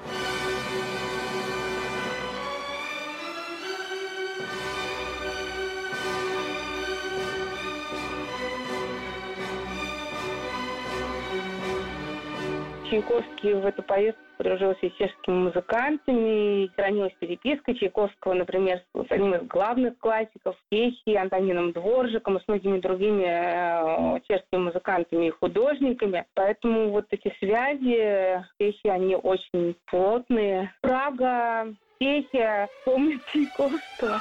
Чайковский 12.89 13.53
в 13.53 13.65
эту 13.65 13.83
поездку 13.83 14.23
подружился 14.37 14.89
с 14.89 14.93
чешскими 14.93 15.35
музыкантами, 15.35 16.67
хранилась 16.75 17.13
переписка 17.19 17.75
Чайковского, 17.75 18.33
например, 18.33 18.81
с 18.95 19.11
одним 19.11 19.35
из 19.35 19.47
главных 19.47 19.97
классиков 19.99 20.55
Чехии, 20.71 21.15
Антонином 21.15 21.71
Дворжиком 21.71 22.39
с 22.39 22.47
многими 22.47 22.79
другими 22.79 23.25
э, 23.25 24.19
чешскими 24.27 24.59
музыкантами 24.59 25.27
и 25.27 25.31
художниками. 25.31 26.25
Поэтому 26.33 26.89
вот 26.89 27.05
эти 27.11 27.33
связи 27.37 28.43
Чехии, 28.59 28.87
они 28.87 29.15
очень 29.15 29.75
плотные. 29.85 30.73
Прага, 30.81 31.73
Чехия, 31.99 32.69
помнит 32.85 33.21
Чайковского. 33.31 34.19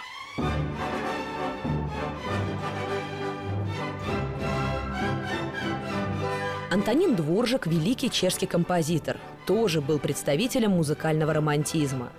Антонин 6.78 7.16
Дворжик– 7.16 7.66
великий 7.66 8.08
чешский 8.08 8.47
композитор, 8.47 9.16
тоже 9.47 9.80
был 9.80 9.99
представителем 9.99 10.70
музыкального 10.70 11.35
романтизма. 11.35 12.12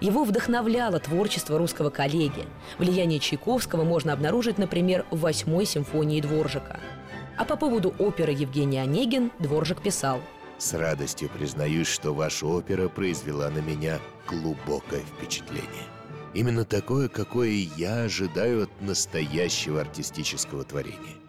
Его 0.00 0.24
вдохновляло 0.24 0.98
творчество 0.98 1.56
русского 1.56 1.90
коллеги. 1.90 2.44
Влияние 2.78 3.20
Чайковского 3.20 3.84
можно 3.84 4.12
обнаружить, 4.12 4.58
например, 4.58 5.06
в 5.12 5.20
«Восьмой 5.20 5.64
симфонии 5.64 6.20
Дворжика». 6.20 6.80
А 7.36 7.44
по 7.44 7.54
поводу 7.54 7.94
оперы 8.00 8.32
Евгений 8.32 8.78
Онегин 8.78 9.30
Дворжик 9.38 9.80
писал 9.80 10.20
«С 10.58 10.74
радостью 10.74 11.28
признаюсь, 11.28 11.86
что 11.86 12.12
ваша 12.12 12.46
опера 12.46 12.88
произвела 12.88 13.48
на 13.48 13.60
меня 13.60 14.00
глубокое 14.26 15.02
впечатление. 15.02 15.86
Именно 16.34 16.64
такое, 16.64 17.06
какое 17.06 17.50
я 17.76 18.02
ожидаю 18.02 18.64
от 18.64 18.82
настоящего 18.82 19.80
артистического 19.80 20.64
творения. 20.64 21.19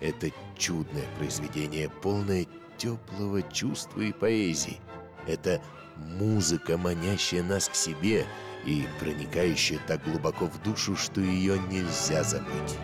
Это 0.00 0.30
чудное 0.56 1.06
произведение, 1.18 1.88
полное 1.88 2.46
теплого 2.76 3.42
чувства 3.42 4.00
и 4.00 4.12
поэзии. 4.12 4.80
Это 5.26 5.60
музыка, 5.96 6.78
манящая 6.78 7.42
нас 7.42 7.68
к 7.68 7.74
себе 7.74 8.24
и 8.64 8.86
проникающая 9.00 9.78
так 9.86 10.02
глубоко 10.04 10.46
в 10.46 10.62
душу, 10.62 10.96
что 10.96 11.20
ее 11.20 11.58
нельзя 11.70 12.22
забыть. 12.22 12.78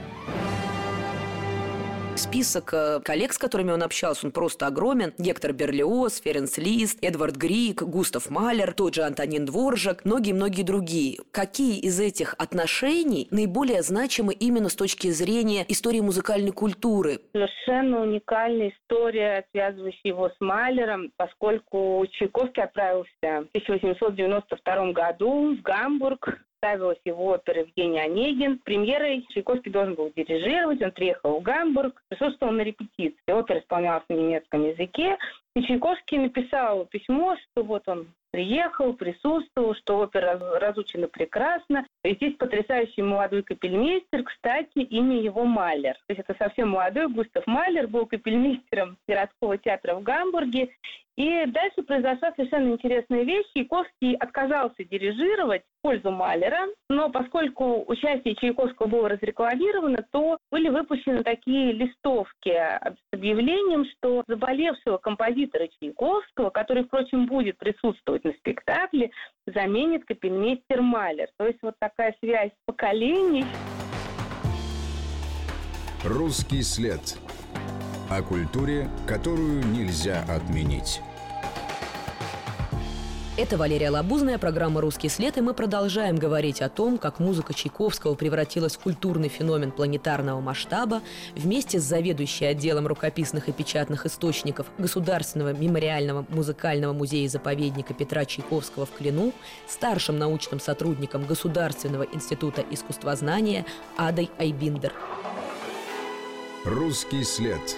Список 2.17 2.73
э, 2.73 3.01
коллег, 3.01 3.33
с 3.33 3.39
которыми 3.39 3.73
он 3.73 3.83
общался, 3.83 4.27
он 4.27 4.33
просто 4.33 4.69
огромен. 4.69 5.13
Гектор 5.19 5.53
Берлиоз, 5.53 6.21
Ференс 6.21 6.59
Лист, 6.59 6.99
Эдвард 7.03 7.35
Грик, 7.37 7.83
Густав 7.83 8.31
Малер, 8.31 8.73
тот 8.73 8.95
же 8.95 9.03
Антонин 9.03 9.47
Дворжак, 9.47 10.05
многие-многие 10.05 10.63
другие. 10.63 11.19
Какие 11.33 11.81
из 11.81 11.99
этих 11.99 12.37
отношений 12.39 13.27
наиболее 13.33 13.83
значимы 13.83 14.33
именно 14.33 14.69
с 14.69 14.77
точки 14.77 15.09
зрения 15.11 15.65
истории 15.69 16.01
музыкальной 16.01 16.53
культуры? 16.53 17.19
Совершенно 17.33 18.03
уникальная 18.03 18.71
история, 18.71 19.45
связывающая 19.51 20.01
его 20.05 20.29
с 20.29 20.37
Малером, 20.39 21.11
поскольку 21.17 22.07
Чайковский 22.13 22.63
отправился 22.63 23.09
в 23.21 23.49
1892 23.57 24.93
году 24.93 25.57
в 25.57 25.63
Гамбург 25.63 26.39
ставилась 26.65 26.99
его 27.05 27.27
опера 27.27 27.61
«Евгений 27.61 28.01
Онегин». 28.01 28.59
Премьерой 28.65 29.27
Чайковский 29.29 29.71
должен 29.71 29.95
был 29.95 30.11
дирижировать. 30.17 30.81
Он 30.81 30.93
приехал 30.93 31.39
в 31.39 31.43
Гамбург, 31.43 32.03
присутствовал 32.09 32.55
на 32.55 32.63
репетиции. 32.63 33.31
Опера 33.31 33.59
исполнялась 33.61 34.05
на 34.09 34.15
немецком 34.15 34.67
языке. 34.67 35.19
И 35.55 35.63
Чайковский 35.63 36.19
написал 36.19 36.87
письмо, 36.87 37.37
что 37.37 37.65
вот 37.65 37.87
он 37.87 38.09
приехал, 38.31 38.95
присутствовал, 38.95 39.75
что 39.75 39.99
опера 39.99 40.41
разучена 40.59 41.07
прекрасно. 41.07 41.87
И 42.03 42.15
здесь 42.15 42.35
потрясающий 42.37 43.03
молодой 43.03 43.43
капельмейстер, 43.43 44.25
кстати, 44.25 44.79
имя 44.79 45.21
его 45.21 45.45
Малер. 45.45 45.95
То 46.07 46.15
есть 46.15 46.25
это 46.27 46.35
совсем 46.43 46.71
молодой 46.71 47.09
Густав 47.09 47.47
Малер, 47.47 47.89
был 47.89 48.07
капельмейстером 48.07 48.97
городского 49.07 49.59
театра 49.59 49.95
в 49.97 50.03
Гамбурге. 50.03 50.71
И 51.17 51.47
дальше 51.47 51.83
произошла 51.83 52.33
совершенно 52.35 52.73
интересная 52.73 53.23
вещь. 53.23 53.47
Чайковский 53.55 54.17
отказался 54.17 54.83
дирижировать 54.85 55.63
в 55.63 55.83
пользу 55.83 56.11
Малера, 56.11 56.67
но 56.89 57.09
поскольку 57.09 57.85
участие 57.87 58.35
Чайковского 58.35 58.89
было 58.89 59.09
разрекламировано, 59.09 60.05
то 60.11 60.39
были 60.51 60.69
выпущены 60.69 61.23
такие 61.23 61.73
листовки 61.73 62.51
с 62.51 62.97
объявлением, 63.13 63.85
что 63.97 64.25
заболевшего 64.27 64.99
композитора 64.99 65.69
Чайковского, 65.81 66.51
который, 66.51 66.85
впрочем, 66.85 67.27
будет 67.27 67.59
присутствовать 67.59 68.25
на 68.25 68.33
спектакле, 68.33 69.11
заменит 69.47 70.05
капельмейстер 70.07 70.83
Малер. 70.83 71.29
То 71.39 71.47
есть 71.47 71.59
вот 71.63 71.75
такая 71.79 72.17
связь 72.21 72.53
поколений. 72.67 73.45
Русский 76.05 76.63
след 76.63 77.01
о 78.17 78.23
культуре, 78.23 78.89
которую 79.07 79.65
нельзя 79.67 80.25
отменить. 80.29 81.01
Это 83.37 83.57
Валерия 83.57 83.91
Лабузная, 83.91 84.39
программа 84.39 84.81
«Русский 84.81 85.09
след», 85.09 85.37
и 85.37 85.41
мы 85.41 85.55
продолжаем 85.55 86.15
говорить 86.15 86.63
о 86.63 86.69
том, 86.69 86.99
как 86.99 87.19
музыка 87.19 87.53
Чайковского 87.53 88.15
превратилась 88.15 88.77
в 88.77 88.79
культурный 88.79 89.29
феномен 89.29 89.73
планетарного 89.73 90.41
масштаба 90.41 91.03
вместе 91.35 91.81
с 91.81 91.83
заведующей 91.83 92.49
отделом 92.49 92.87
рукописных 92.87 93.49
и 93.49 93.53
печатных 93.53 94.07
источников 94.07 94.69
Государственного 94.79 95.53
мемориального 95.53 96.25
музыкального 96.29 96.93
музея-заповедника 96.93 97.93
Петра 97.93 98.25
Чайковского 98.25 98.87
в 98.87 98.93
Клину, 98.93 99.33
старшим 99.67 100.17
научным 100.17 100.61
сотрудником 100.61 101.27
Государственного 101.27 102.05
института 102.05 102.65
искусствознания 102.71 103.67
Адой 103.97 104.31
Айбиндер. 104.39 104.93
«Русский 106.65 107.25
след» 107.25 107.77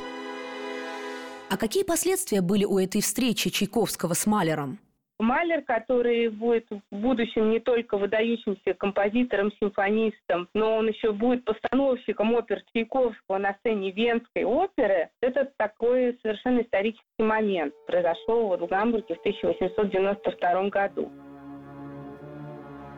А 1.48 1.56
какие 1.56 1.84
последствия 1.84 2.40
были 2.40 2.64
у 2.64 2.76
этой 2.78 3.00
встречи 3.00 3.50
Чайковского 3.50 4.14
с 4.14 4.26
Малером? 4.26 4.78
Малер, 5.18 5.62
который 5.62 6.28
будет 6.28 6.66
в 6.90 6.96
будущем 6.96 7.50
не 7.50 7.60
только 7.60 7.96
выдающимся 7.96 8.74
композитором, 8.74 9.52
симфонистом, 9.60 10.48
но 10.54 10.76
он 10.76 10.88
еще 10.88 11.12
будет 11.12 11.44
постановщиком 11.44 12.34
опер 12.34 12.62
Чайковского 12.74 13.38
на 13.38 13.56
сцене 13.60 13.92
Венской 13.92 14.44
оперы, 14.44 15.08
это 15.22 15.50
такой 15.56 16.18
совершенно 16.20 16.60
исторический 16.62 17.22
момент. 17.22 17.72
Произошел 17.86 18.56
в 18.56 18.66
Гамбурге 18.66 19.14
в 19.14 19.20
1892 19.20 20.68
году. 20.68 21.12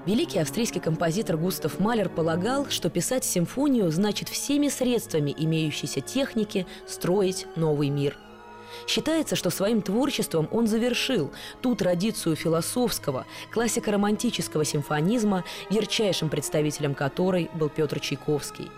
Великий 0.07 0.39
австрийский 0.39 0.81
композитор 0.81 1.37
Густав 1.37 1.79
Малер 1.79 2.09
полагал, 2.09 2.67
что 2.67 2.89
писать 2.89 3.25
симфонию 3.25 3.91
значит 3.91 4.29
всеми 4.29 4.69
средствами 4.69 5.35
имеющейся 5.39 6.01
техники 6.01 6.67
строить 6.87 7.47
новый 7.55 7.91
мир– 7.91 8.17
Считается, 8.87 9.37
что 9.37 9.51
своим 9.51 9.83
творчеством 9.83 10.49
он 10.51 10.67
завершил 10.67 11.31
ту 11.61 11.75
традицию 11.75 12.37
философского, 12.37 13.27
классико-романтического 13.53 14.65
симфонизма, 14.65 15.45
ярчайшим 15.71 16.29
представителем 16.29 16.95
которой 16.95 17.51
был 17.55 17.69
Петр 17.69 18.01
Чайковский. 18.01 18.71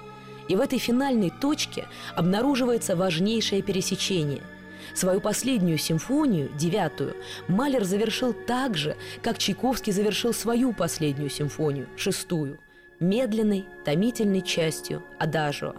И 0.49 0.56
в 0.56 0.61
этой 0.61 0.78
финальной 0.78 1.30
точке 1.30 1.87
обнаруживается 2.14 2.97
важнейшее 2.97 3.62
пересечение– 3.62 4.42
Свою 4.94 5.20
последнюю 5.20 5.78
симфонию, 5.78 6.50
девятую, 6.56 7.16
Малер 7.49 7.85
завершил 7.85 8.32
так 8.32 8.76
же, 8.76 8.97
как 9.23 9.38
Чайковский 9.38 9.92
завершил 9.92 10.32
свою 10.32 10.73
последнюю 10.73 11.30
симфонию, 11.30 11.88
шестую, 11.97 12.59
медленной, 12.99 13.66
томительной 13.85 14.42
частью 14.42 15.02
адажио. 15.18 15.75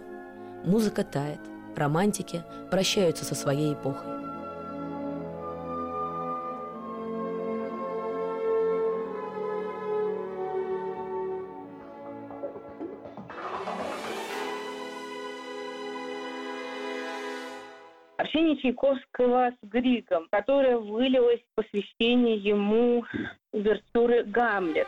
Музыка 0.64 1.04
тает, 1.04 1.40
романтики 1.76 2.42
прощаются 2.70 3.24
со 3.24 3.34
своей 3.34 3.74
эпохой. 3.74 4.22
Общение 18.16 18.56
Чайковского 18.58 19.50
с 19.50 19.66
Григом, 19.66 20.28
которое 20.30 20.78
вылилось 20.78 21.40
в 21.40 21.54
посвящение 21.56 22.36
ему 22.36 23.04
увертюры 23.52 24.24
«Гамлет». 24.24 24.86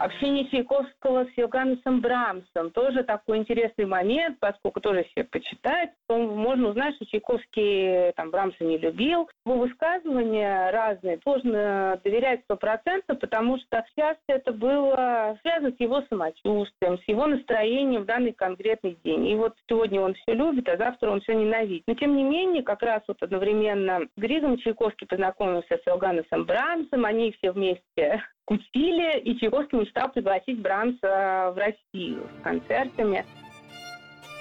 Общение 0.00 0.48
Чайковского 0.48 1.24
с 1.24 1.36
Йоганнесом 1.36 2.00
Брамсом. 2.00 2.70
Тоже 2.70 3.02
такой 3.02 3.38
интересный 3.38 3.84
момент, 3.84 4.38
поскольку 4.38 4.80
тоже 4.80 5.04
все 5.10 5.24
почитать. 5.24 5.90
Можно 6.08 6.68
узнать, 6.68 6.94
что 6.94 7.06
Чайковский 7.06 8.12
там, 8.12 8.30
Брамса 8.30 8.62
не 8.62 8.78
любил. 8.78 9.28
Его 9.44 9.58
высказывания 9.58 10.70
разные. 10.70 11.18
Сложно 11.22 12.00
доверять 12.04 12.42
сто 12.44 12.56
процентов, 12.56 13.18
потому 13.18 13.58
что 13.58 13.84
часто 13.96 14.22
это 14.28 14.52
было 14.52 15.36
связано 15.42 15.72
с 15.72 15.80
его 15.80 16.02
самочувствием, 16.08 16.98
с 16.98 17.08
его 17.08 17.26
настроением 17.26 18.02
в 18.02 18.06
данный 18.06 18.32
конкретный 18.32 18.96
день. 19.02 19.26
И 19.26 19.34
вот 19.34 19.54
сегодня 19.68 20.00
он 20.00 20.14
все 20.14 20.34
любит, 20.34 20.68
а 20.68 20.76
завтра 20.76 21.10
он 21.10 21.20
все 21.22 21.34
ненавидит. 21.34 21.82
Но 21.88 21.94
тем 21.94 22.16
не 22.16 22.22
менее, 22.22 22.62
как 22.62 22.82
раз 22.82 23.02
вот 23.08 23.20
одновременно 23.20 24.02
с 24.16 24.20
Григом 24.20 24.58
Чайковский 24.58 25.08
познакомился 25.08 25.76
с 25.76 25.86
Йоганнесом 25.86 26.44
Брамсом. 26.44 27.04
Они 27.04 27.32
все 27.32 27.50
вместе 27.50 28.22
кутили, 28.48 29.20
и 29.20 29.38
Чайковский 29.38 29.78
мечтал 29.78 30.10
пригласить 30.10 30.58
Брамса 30.60 31.52
в 31.54 31.58
Россию 31.58 32.26
с 32.40 32.42
концертами. 32.42 33.26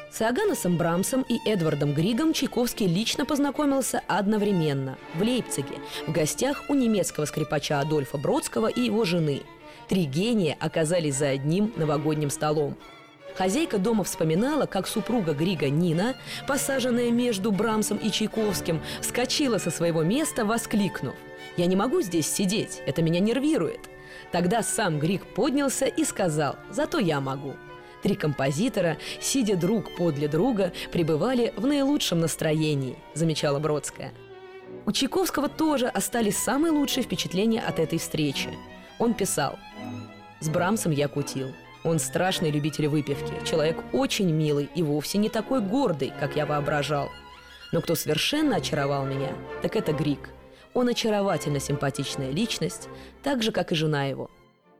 С 0.09 0.21
Иоганнесом 0.21 0.77
Брамсом 0.77 1.25
и 1.27 1.37
Эдвардом 1.47 1.93
Григом 1.93 2.31
Чайковский 2.31 2.87
лично 2.87 3.25
познакомился 3.25 4.01
одновременно 4.07 4.97
в 5.13 5.21
Лейпциге, 5.21 5.75
в 6.07 6.13
гостях 6.13 6.63
у 6.69 6.73
немецкого 6.73 7.25
скрипача 7.25 7.81
Адольфа 7.81 8.17
Бродского 8.17 8.67
и 8.67 8.81
его 8.81 9.03
жены. 9.03 9.41
Три 9.89 10.05
гения 10.05 10.55
оказались 10.59 11.15
за 11.15 11.27
одним 11.27 11.73
новогодним 11.75 12.29
столом. 12.29 12.77
Хозяйка 13.35 13.77
дома 13.77 14.05
вспоминала, 14.05 14.65
как 14.67 14.87
супруга 14.87 15.33
Грига 15.33 15.69
Нина, 15.69 16.15
посаженная 16.47 17.11
между 17.11 17.51
Брамсом 17.51 17.97
и 17.97 18.09
Чайковским, 18.09 18.79
вскочила 19.01 19.57
со 19.57 19.69
своего 19.69 20.01
места, 20.01 20.45
воскликнув 20.45 21.13
«Я 21.57 21.65
не 21.65 21.75
могу 21.75 22.01
здесь 22.01 22.31
сидеть, 22.31 22.81
это 22.87 23.01
меня 23.01 23.19
нервирует». 23.19 23.81
Тогда 24.31 24.61
сам 24.61 24.99
Грик 24.99 25.25
поднялся 25.33 25.85
и 25.85 26.03
сказал 26.03 26.57
«Зато 26.69 26.99
я 26.99 27.19
могу». 27.19 27.55
Три 28.03 28.15
композитора, 28.15 28.97
сидя 29.19 29.55
друг 29.55 29.95
подле 29.95 30.27
друга, 30.27 30.71
пребывали 30.91 31.53
в 31.57 31.65
наилучшем 31.65 32.19
настроении, 32.19 32.97
замечала 33.13 33.59
Бродская. 33.59 34.13
У 34.85 34.91
Чайковского 34.91 35.49
тоже 35.49 35.87
остались 35.87 36.37
самые 36.37 36.71
лучшие 36.71 37.03
впечатления 37.03 37.61
от 37.61 37.79
этой 37.79 37.97
встречи. 37.97 38.49
Он 38.99 39.13
писал 39.13 39.57
«С 40.39 40.49
Брамсом 40.49 40.91
я 40.91 41.07
кутил. 41.07 41.53
Он 41.83 41.99
страшный 41.99 42.51
любитель 42.51 42.87
выпивки, 42.87 43.33
человек 43.45 43.77
очень 43.93 44.31
милый 44.31 44.69
и 44.75 44.83
вовсе 44.83 45.17
не 45.17 45.29
такой 45.29 45.61
гордый, 45.61 46.11
как 46.19 46.35
я 46.35 46.45
воображал. 46.45 47.09
Но 47.71 47.81
кто 47.81 47.95
совершенно 47.95 48.57
очаровал 48.57 49.05
меня, 49.05 49.33
так 49.61 49.75
это 49.75 49.93
Грик. 49.93 50.29
Он 50.77 50.89
очаровательно 50.89 51.59
симпатичная 51.59 52.29
личность, 52.29 52.87
так 53.23 53.41
же, 53.41 53.51
как 53.51 53.71
и 53.71 53.75
жена 53.75 54.05
его. 54.05 54.29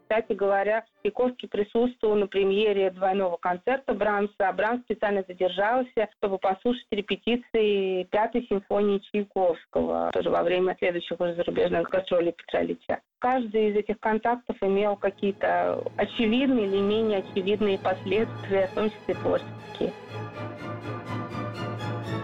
Кстати 0.03 0.33
говоря, 0.33 0.86
Чайковский 1.01 1.49
присутствовал 1.49 2.15
на 2.15 2.27
премьере 2.27 2.91
двойного 2.91 3.38
концерта 3.38 3.95
Брамса, 3.95 4.47
а 4.47 4.53
Брамс 4.53 4.83
специально 4.83 5.23
задержался, 5.27 6.07
чтобы 6.19 6.38
послушать 6.38 6.86
репетиции 6.91 8.03
пятой 8.12 8.45
симфонии 8.47 9.01
Чайковского, 9.12 10.12
тоже 10.13 10.29
во 10.29 10.43
время 10.43 10.75
следующих 10.77 11.19
уже 11.19 11.33
зарубежных 11.33 11.89
гастролей 11.89 12.31
Петра 12.31 12.63
Ильича. 12.63 13.01
Каждый 13.17 13.71
из 13.71 13.75
этих 13.77 13.99
контактов 13.99 14.55
имел 14.62 14.97
какие-то 14.97 15.83
очевидные 15.97 16.67
или 16.67 16.77
менее 16.77 17.23
очевидные 17.27 17.79
последствия, 17.79 18.67
в 18.67 18.75
том 18.75 18.91
числе 18.91 19.15
творческие. 19.15 19.93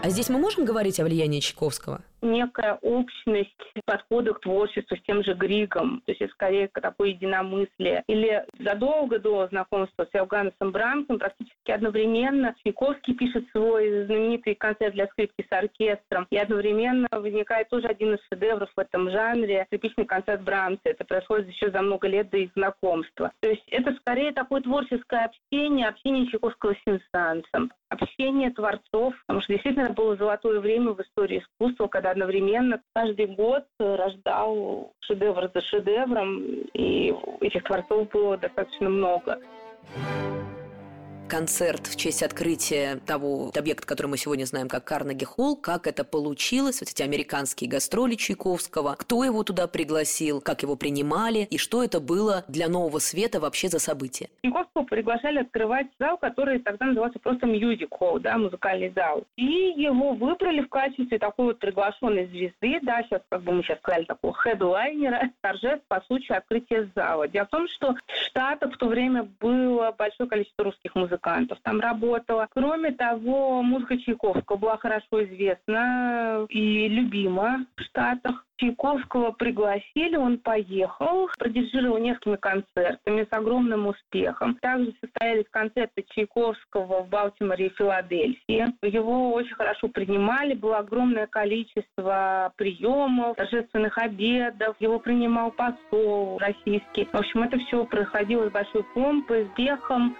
А 0.03 0.09
здесь 0.09 0.29
мы 0.29 0.37
можем 0.37 0.63
говорить 0.63 0.99
о 0.99 1.05
влиянии 1.05 1.39
Чайковского? 1.39 2.03
Некая 2.23 2.79
общность 2.81 3.51
подхода 3.85 4.33
к 4.33 4.41
творчеству 4.41 4.95
с 4.97 5.01
тем 5.01 5.23
же 5.23 5.33
Григом, 5.33 6.01
то 6.05 6.11
есть 6.11 6.21
это 6.21 6.33
скорее 6.33 6.67
такое 6.67 7.09
единомыслие. 7.09 8.03
Или 8.07 8.45
задолго 8.59 9.19
до 9.19 9.47
знакомства 9.47 10.05
с 10.05 10.15
Иоганнесом 10.15 10.71
Брамсом 10.71 11.19
практически 11.19 11.71
одновременно 11.71 12.55
Чайковский 12.63 13.13
пишет 13.15 13.45
свой 13.51 14.05
знаменитый 14.05 14.55
концерт 14.55 14.93
для 14.93 15.07
скрипки 15.07 15.45
с 15.47 15.51
оркестром, 15.51 16.27
и 16.29 16.37
одновременно 16.37 17.07
возникает 17.11 17.69
тоже 17.69 17.87
один 17.87 18.13
из 18.15 18.19
шедевров 18.31 18.71
в 18.75 18.79
этом 18.79 19.09
жанре, 19.09 19.65
скрипичный 19.67 20.05
концерт 20.05 20.41
Брамса. 20.41 20.81
Это 20.85 21.05
происходит 21.05 21.49
еще 21.49 21.71
за 21.71 21.81
много 21.81 22.07
лет 22.07 22.29
до 22.29 22.37
их 22.37 22.51
знакомства. 22.55 23.31
То 23.41 23.49
есть 23.49 23.67
это 23.69 23.93
скорее 23.95 24.31
такое 24.31 24.61
творческое 24.61 25.25
общение, 25.25 25.87
общение 25.87 26.27
Чайковского 26.27 26.73
с 26.73 26.83
сенсансом, 26.85 27.71
общение 27.89 28.51
творцов, 28.51 29.13
потому 29.27 29.41
что 29.41 29.53
действительно 29.53 29.89
было 29.89 30.15
золотое 30.15 30.59
время 30.59 30.91
в 30.91 31.01
истории 31.01 31.39
искусства, 31.39 31.87
когда 31.87 32.12
одновременно 32.13 32.81
каждый 32.93 33.27
год 33.27 33.65
рождал 33.79 34.93
шедевр 35.01 35.51
за 35.53 35.61
шедевром, 35.61 36.41
и 36.73 37.13
этих 37.41 37.63
творцов 37.63 38.09
было 38.09 38.37
достаточно 38.37 38.89
много 38.89 39.39
концерт 41.27 41.87
в 41.87 41.95
честь 41.95 42.23
открытия 42.23 42.97
того 43.05 43.51
объекта, 43.55 43.87
который 43.87 44.07
мы 44.07 44.17
сегодня 44.17 44.45
знаем 44.45 44.67
как 44.67 44.83
Карнеги 44.83 45.25
Холл, 45.25 45.55
как 45.55 45.87
это 45.87 46.03
получилось, 46.03 46.81
вот 46.81 46.89
эти 46.89 47.01
американские 47.01 47.69
гастроли 47.69 48.15
Чайковского, 48.15 48.95
кто 48.97 49.23
его 49.23 49.43
туда 49.43 49.67
пригласил, 49.67 50.41
как 50.41 50.63
его 50.63 50.75
принимали 50.75 51.47
и 51.49 51.57
что 51.57 51.83
это 51.83 51.99
было 51.99 52.43
для 52.47 52.67
Нового 52.67 52.99
Света 52.99 53.39
вообще 53.39 53.69
за 53.69 53.79
событие. 53.79 54.29
Чайковского 54.43 54.83
приглашали 54.83 55.39
открывать 55.39 55.87
зал, 55.99 56.17
который 56.17 56.59
тогда 56.59 56.87
назывался 56.87 57.19
просто 57.19 57.47
Music 57.47 57.89
Hall, 57.99 58.19
да, 58.19 58.37
музыкальный 58.37 58.91
зал. 58.95 59.23
И 59.37 59.73
его 59.75 60.13
выбрали 60.13 60.61
в 60.61 60.69
качестве 60.69 61.17
такой 61.17 61.45
вот 61.45 61.59
приглашенной 61.59 62.27
звезды, 62.27 62.79
да, 62.81 63.03
сейчас, 63.03 63.21
как 63.29 63.41
бы 63.43 63.53
мы 63.53 63.63
сейчас 63.63 63.79
сказали, 63.79 64.05
такого 64.05 64.33
хедлайнера, 64.33 65.31
торжеств 65.41 65.85
по 65.87 66.01
случаю 66.07 66.37
открытия 66.37 66.89
зала. 66.95 67.27
Дело 67.27 67.45
в 67.45 67.49
том, 67.49 67.67
что 67.67 67.93
в 67.93 68.15
Штатах 68.27 68.73
в 68.73 68.77
то 68.77 68.87
время 68.87 69.27
было 69.39 69.93
большое 69.97 70.29
количество 70.29 70.65
русских 70.65 70.93
музыкантов, 70.95 71.12
музыкантов 71.13 71.59
там 71.63 71.79
работало. 71.79 72.47
Кроме 72.53 72.91
того, 72.91 73.61
музыка 73.61 73.97
Чайковского 73.97 74.57
была 74.57 74.77
хорошо 74.77 75.23
известна 75.25 76.45
и 76.49 76.87
любима 76.87 77.65
в 77.77 77.81
Штатах. 77.83 78.45
Чайковского 78.57 79.31
пригласили, 79.31 80.15
он 80.15 80.37
поехал, 80.37 81.27
продирижировал 81.37 81.97
несколькими 81.97 82.35
концертами 82.35 83.27
с 83.29 83.35
огромным 83.35 83.87
успехом. 83.87 84.55
Также 84.61 84.93
состоялись 85.01 85.45
концерты 85.49 86.05
Чайковского 86.09 87.03
в 87.03 87.09
Балтиморе 87.09 87.67
и 87.67 87.73
Филадельфии. 87.75 88.67
Его 88.83 89.33
очень 89.33 89.55
хорошо 89.55 89.87
принимали, 89.89 90.53
было 90.53 90.77
огромное 90.77 91.27
количество 91.27 92.53
приемов, 92.55 93.35
торжественных 93.35 93.97
обедов. 93.97 94.75
Его 94.79 94.99
принимал 94.99 95.51
посол 95.51 96.37
российский. 96.37 97.05
В 97.11 97.15
общем, 97.15 97.43
это 97.43 97.57
все 97.57 97.83
происходило 97.85 98.47
с 98.47 98.51
большой 98.51 98.83
помпой, 98.93 99.47
успехом. 99.63 100.15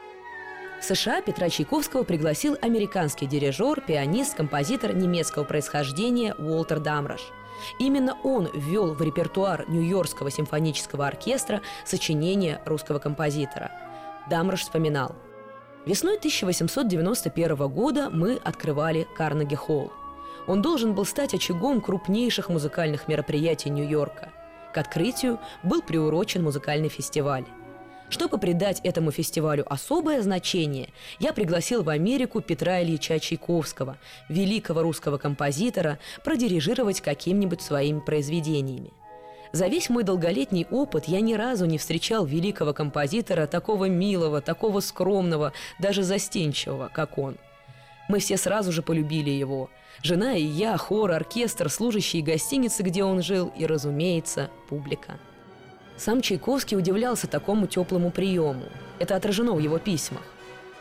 В 0.84 0.86
США 0.86 1.22
Петра 1.22 1.48
Чайковского 1.48 2.04
пригласил 2.04 2.58
американский 2.62 3.26
дирижер, 3.26 3.80
пианист, 3.80 4.36
композитор 4.36 4.94
немецкого 4.94 5.46
происхождения 5.46 6.34
Уолтер 6.34 6.82
Дамрош. 6.82 7.22
Именно 7.80 8.18
он 8.22 8.50
ввел 8.54 8.94
в 8.94 9.02
репертуар 9.02 9.64
Нью-Йоркского 9.70 10.30
симфонического 10.30 11.08
оркестра 11.08 11.62
сочинение 11.86 12.62
русского 12.66 13.00
композитора. 13.00 13.72
Дамрош 14.30 14.64
вспоминал. 14.64 15.16
Весной 15.86 16.18
1891 16.18 17.56
года 17.70 18.10
мы 18.10 18.36
открывали 18.44 19.08
Карнеги-холл. 19.16 19.90
Он 20.48 20.62
должен 20.62 20.96
был 20.96 21.06
стать 21.06 21.34
очагом 21.34 21.80
крупнейших 21.80 22.50
музыкальных 22.50 23.08
мероприятий 23.08 23.70
Нью-Йорка. 23.70 24.34
К 24.74 24.80
открытию 24.80 25.40
был 25.64 25.82
приурочен 25.82 26.44
музыкальный 26.44 26.90
фестиваль. 26.90 27.46
Чтобы 28.14 28.38
придать 28.38 28.80
этому 28.84 29.10
фестивалю 29.10 29.66
особое 29.68 30.22
значение, 30.22 30.90
я 31.18 31.34
пригласил 31.34 31.82
в 31.82 31.90
Америку 31.90 32.42
Петра 32.42 32.84
Ильича 32.84 33.20
Чайковского, 33.20 33.98
великого 34.30 34.84
русского 34.84 35.18
композитора, 35.18 35.98
продирижировать 36.24 37.02
каким-нибудь 37.02 37.64
своими 37.64 38.02
произведениями. 38.02 38.92
За 39.52 39.66
весь 39.66 39.90
мой 39.90 40.04
долголетний 40.04 40.68
опыт 40.70 41.06
я 41.06 41.22
ни 41.22 41.34
разу 41.34 41.66
не 41.66 41.80
встречал 41.80 42.24
великого 42.24 42.72
композитора 42.72 43.48
такого 43.48 43.86
милого, 43.86 44.42
такого 44.42 44.80
скромного, 44.82 45.52
даже 45.80 46.04
застенчивого, 46.04 46.92
как 46.94 47.18
он. 47.18 47.38
Мы 48.10 48.20
все 48.20 48.38
сразу 48.38 48.72
же 48.72 48.84
полюбили 48.84 49.32
его. 49.32 49.72
Жена 50.04 50.36
и 50.36 50.44
я, 50.44 50.78
хор, 50.78 51.14
оркестр, 51.14 51.68
служащие 51.68 52.22
гостиницы, 52.22 52.84
где 52.84 53.04
он 53.04 53.24
жил, 53.24 53.52
и, 53.58 53.66
разумеется, 53.66 54.52
публика. 54.70 55.18
Сам 55.98 56.22
Чайковский 56.22 56.78
удивлялся 56.78 57.28
такому 57.28 57.68
теплому 57.68 58.12
приему. 58.12 58.66
Это 59.00 59.16
отражено 59.16 59.54
в 59.54 59.60
его 59.60 59.78
письмах. 59.78 60.24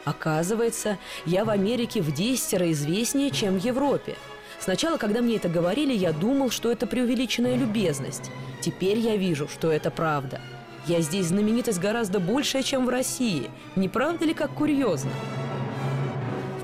Оказывается, 0.05 0.99
я 1.27 1.45
в 1.45 1.51
Америке 1.51 2.01
в 2.01 2.13
десятеро 2.13 2.71
известнее, 2.73 3.31
чем 3.31 3.59
в 3.59 3.65
Европе. 3.65 4.17
Сначала, 4.59 4.97
когда 4.97 5.21
мне 5.21 5.37
это 5.37 5.49
говорили, 5.49 5.93
я 5.93 6.13
думал, 6.13 6.51
что 6.51 6.71
это 6.71 6.87
преувеличенная 6.87 7.57
любезность. 7.57 8.31
Теперь 8.61 8.99
я 8.99 9.17
вижу, 9.17 9.49
что 9.49 9.71
это 9.71 9.91
правда. 9.91 10.41
Я 10.87 11.01
здесь 11.01 11.27
знаменитость 11.27 11.81
гораздо 11.81 12.19
большая, 12.19 12.63
чем 12.63 12.87
в 12.87 12.89
России. 12.89 13.51
Не 13.77 13.89
правда 13.89 14.25
ли, 14.25 14.35
как 14.35 14.53
курьезно? 14.53 15.11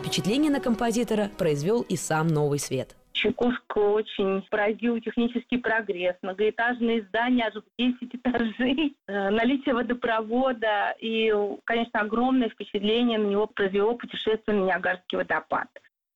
Впечатление 0.01 0.51
на 0.51 0.61
композитора 0.61 1.31
произвел 1.37 1.83
и 1.83 1.97
сам 1.97 2.29
«Новый 2.29 2.59
свет». 2.59 2.97
Чайковского 3.19 3.95
очень 3.95 4.43
поразил 4.51 5.01
технический 5.01 5.59
прогресс. 5.59 6.17
Многоэтажные 6.23 7.03
здания 7.03 7.47
аж 7.47 7.55
в 7.55 7.65
10 7.79 8.15
этажей, 8.15 8.97
э, 9.07 9.31
наличие 9.31 9.75
водопровода 9.75 10.95
и, 11.01 11.35
конечно, 11.65 12.01
огромное 12.01 12.49
впечатление 12.49 13.19
на 13.19 13.27
него 13.27 13.47
произвело 13.47 13.95
путешествие 13.95 14.57
на 14.57 14.65
Ниагарский 14.65 15.19
водопад. 15.19 15.69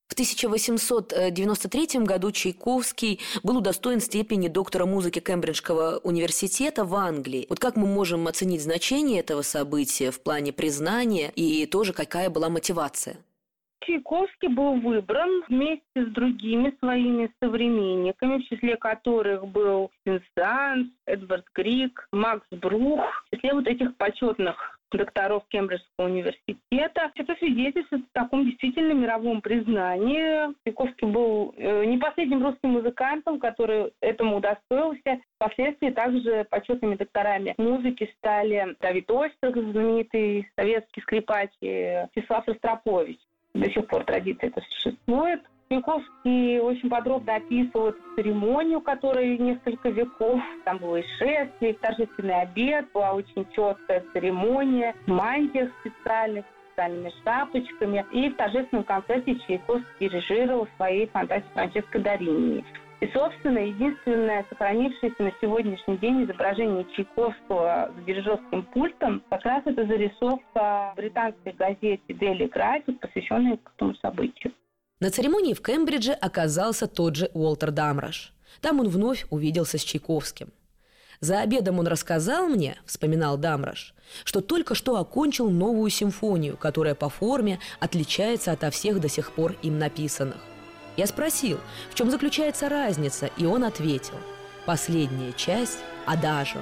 В 0.09 0.13
1893 0.13 2.05
году 2.05 2.31
Чайковский 2.33 3.21
был 3.43 3.57
удостоен 3.57 3.99
степени 3.99 4.49
доктора 4.49 4.85
музыки 4.85 5.21
Кембриджского 5.21 6.01
университета 6.05 6.85
в 6.85 6.95
Англии. 6.95 7.47
Вот 7.49 7.59
как 7.59 7.77
мы 7.77 7.87
можем 7.87 8.29
оценить 8.29 8.63
значение 8.63 9.21
этого 9.21 9.41
события 9.41 10.11
в 10.11 10.21
плане 10.21 10.53
признания 10.53 11.33
и 11.35 11.65
тоже 11.65 11.95
какая 11.95 12.29
была 12.29 12.51
мотивация? 12.51 13.17
Чайковский 13.87 14.49
был 14.49 14.81
выбран 14.81 15.45
вместе 15.49 15.83
с 15.95 16.07
другими 16.07 16.75
своими 16.79 17.31
современниками, 17.41 18.39
в 18.39 18.49
числе 18.49 18.77
которых 18.77 19.47
был 19.49 19.91
Сенсанс, 20.07 20.89
Эдвард 21.07 21.47
Грик, 21.55 22.07
Макс 22.13 22.47
Брух, 22.51 23.01
в 23.27 23.37
числе 23.37 23.55
вот 23.55 23.67
этих 23.67 23.97
почетных 23.97 24.79
докторов 24.93 25.45
Кембриджского 25.49 26.07
университета. 26.07 27.11
Это 27.15 27.35
свидетельствует 27.37 28.05
о 28.13 28.25
таком 28.25 28.45
действительно 28.45 28.93
мировом 28.93 29.41
признании. 29.41 30.55
Чайковский 30.65 31.09
был 31.09 31.55
э, 31.57 31.85
не 31.87 31.99
последним 31.99 32.45
русским 32.45 32.71
музыкантом, 32.71 33.41
который 33.41 33.93
этому 34.01 34.37
удостоился. 34.37 35.21
Впоследствии 35.37 35.91
также 35.91 36.47
почетными 36.51 36.97
докторами 36.97 37.55
музыки 37.59 38.13
стали 38.19 38.77
Давид 38.81 39.11
Остров, 39.11 39.55
знаменитый 39.55 40.49
советский 40.57 41.01
скрипач, 41.01 41.51
и 41.61 42.05
Всеслав 42.13 42.47
Ростропович 42.47 43.19
до 43.55 43.71
сих 43.71 43.87
пор 43.87 44.05
традиция 44.05 44.49
это 44.49 44.61
существует. 44.63 45.43
Чайковский 45.69 46.59
очень 46.59 46.91
подробно 46.91 47.37
описывал 47.37 47.89
эту 47.89 47.99
церемонию, 48.15 48.81
которая 48.83 49.39
несколько 49.39 49.89
веков. 49.89 50.41
Там 50.65 50.79
было 50.79 50.97
и 50.97 51.07
шествие, 51.19 51.73
и 51.73 51.79
торжественный 51.79 52.43
обед, 52.43 52.93
была 52.93 53.15
очень 53.15 53.47
четкая 53.55 54.05
церемония, 54.13 54.95
мантиях 55.07 55.71
специальных, 55.81 56.45
специальными 56.67 57.11
шапочками. 57.25 58.05
И 58.13 58.29
в 58.29 58.37
торжественном 58.37 58.85
концерте 58.85 59.37
Чайковский 59.47 60.09
дирижировал 60.09 60.69
своей 60.77 61.07
фантазии 61.07 61.47
Франческо 61.55 61.99
Дарини. 61.99 62.65
И, 63.03 63.11
собственно, 63.13 63.59
единственное 63.59 64.47
сохранившееся 64.49 65.25
на 65.25 65.33
сегодняшний 65.41 65.97
день 65.97 66.23
изображение 66.23 66.87
Чайковского 66.95 67.93
с 67.99 68.05
дирижерским 68.05 68.63
пультом 68.73 69.25
как 69.29 69.43
раз 69.43 69.63
это 69.67 69.85
зарисовка 69.85 70.93
британской 70.95 71.53
газете 71.53 72.01
Daily 72.07 72.49
Graphic, 72.49 73.01
посвященная 73.01 73.59
этому 73.75 73.97
событию. 73.97 74.53
На 75.01 75.11
церемонии 75.11 75.53
в 75.53 75.61
Кембридже 75.61 76.13
оказался 76.13 76.87
тот 76.87 77.17
же 77.17 77.29
Уолтер 77.35 77.73
Дамраш. 77.73 78.33
Там 78.61 78.79
он 78.79 78.87
вновь 78.89 79.27
увиделся 79.31 79.79
с 79.79 79.83
Чайковским. 79.83 80.53
За 81.19 81.41
обедом 81.41 81.81
он 81.81 81.89
рассказал 81.89 82.47
мне, 82.47 82.77
вспоминал 82.87 83.37
Дамраш, 83.37 83.97
что 84.23 84.41
только 84.41 84.77
что 84.77 84.95
окончил 84.97 85.51
новую 85.51 85.91
симфонию, 85.91 86.57
которая 86.57 86.95
по 86.95 87.09
форме 87.09 87.59
отличается 87.81 88.53
от 88.53 88.73
всех 88.73 89.01
до 89.01 89.09
сих 89.09 89.33
пор 89.33 89.57
им 89.63 89.81
написанных. 89.81 90.52
Я 90.97 91.07
спросил, 91.07 91.59
в 91.91 91.95
чем 91.95 92.11
заключается 92.11 92.69
разница, 92.69 93.31
и 93.39 93.47
он 93.47 93.65
ответил. 93.65 94.15
Последняя 94.67 95.33
часть– 95.33 95.79
адажо, 96.07 96.61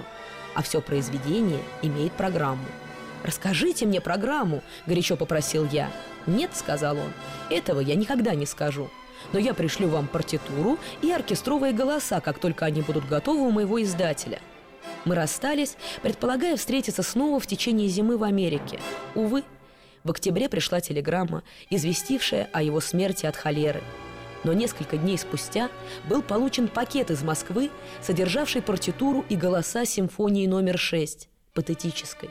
а 0.54 0.62
все 0.62 0.80
произведение 0.80 1.60
имеет 1.82 2.12
программу. 2.12 2.64
«Расскажите 3.22 3.86
мне 3.86 4.00
программу»,– 4.00 4.62
горячо 4.86 5.16
попросил 5.16 5.68
я. 5.70 5.90
«Нет»,– 6.26 6.50
сказал 6.54 6.96
он,– 6.96 7.12
«этого 7.50 7.80
я 7.80 7.94
никогда 7.94 8.34
не 8.34 8.46
скажу. 8.46 8.88
но 9.34 9.38
я 9.38 9.52
пришлю 9.52 9.88
вам 9.88 10.08
партитуру 10.08 10.78
и 11.02 11.10
оркестровые 11.10 11.74
голоса, 11.74 12.20
как 12.20 12.38
только 12.38 12.64
они 12.64 12.80
будут 12.80 13.06
готовы 13.06 13.46
у 13.46 13.50
моего 13.50 13.82
издателя. 13.82 14.40
Мы 15.04 15.14
расстались, 15.14 15.76
предполагая 16.02 16.56
встретиться 16.56 17.02
снова 17.02 17.38
в 17.38 17.46
течение 17.46 17.88
зимы 17.88 18.16
в 18.16 18.24
Америке. 18.24 18.80
Увы, 19.14 19.44
в 20.04 20.10
октябре 20.10 20.48
пришла 20.48 20.80
телеграмма, 20.80 21.42
известившая 21.68 22.48
о 22.52 22.62
его 22.62 22.80
смерти 22.80 23.26
от 23.26 23.36
холеры. 23.36 23.82
Но 24.44 24.52
несколько 24.52 24.96
дней 24.96 25.18
спустя 25.18 25.68
был 26.08 26.22
получен 26.22 26.68
пакет 26.68 27.10
из 27.10 27.22
Москвы, 27.22 27.70
содержавший 28.00 28.62
партитуру 28.62 29.24
и 29.28 29.36
голоса 29.36 29.84
симфонии 29.84 30.46
номер 30.46 30.78
6, 30.78 31.28
патетической. 31.54 32.30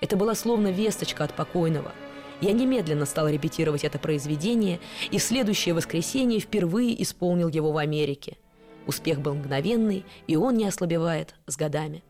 Это 0.00 0.16
была 0.16 0.34
словно 0.34 0.68
весточка 0.68 1.24
от 1.24 1.34
покойного. 1.34 1.92
Я 2.40 2.52
немедленно 2.52 3.04
стал 3.04 3.28
репетировать 3.28 3.84
это 3.84 3.98
произведение 3.98 4.80
и 5.10 5.18
в 5.18 5.22
следующее 5.22 5.74
воскресенье 5.74 6.40
впервые 6.40 7.00
исполнил 7.02 7.48
его 7.48 7.72
в 7.72 7.76
Америке. 7.76 8.38
Успех 8.86 9.20
был 9.20 9.34
мгновенный, 9.34 10.06
и 10.26 10.36
он 10.36 10.56
не 10.56 10.66
ослабевает 10.66 11.34
с 11.46 11.56
годами. 11.56 12.02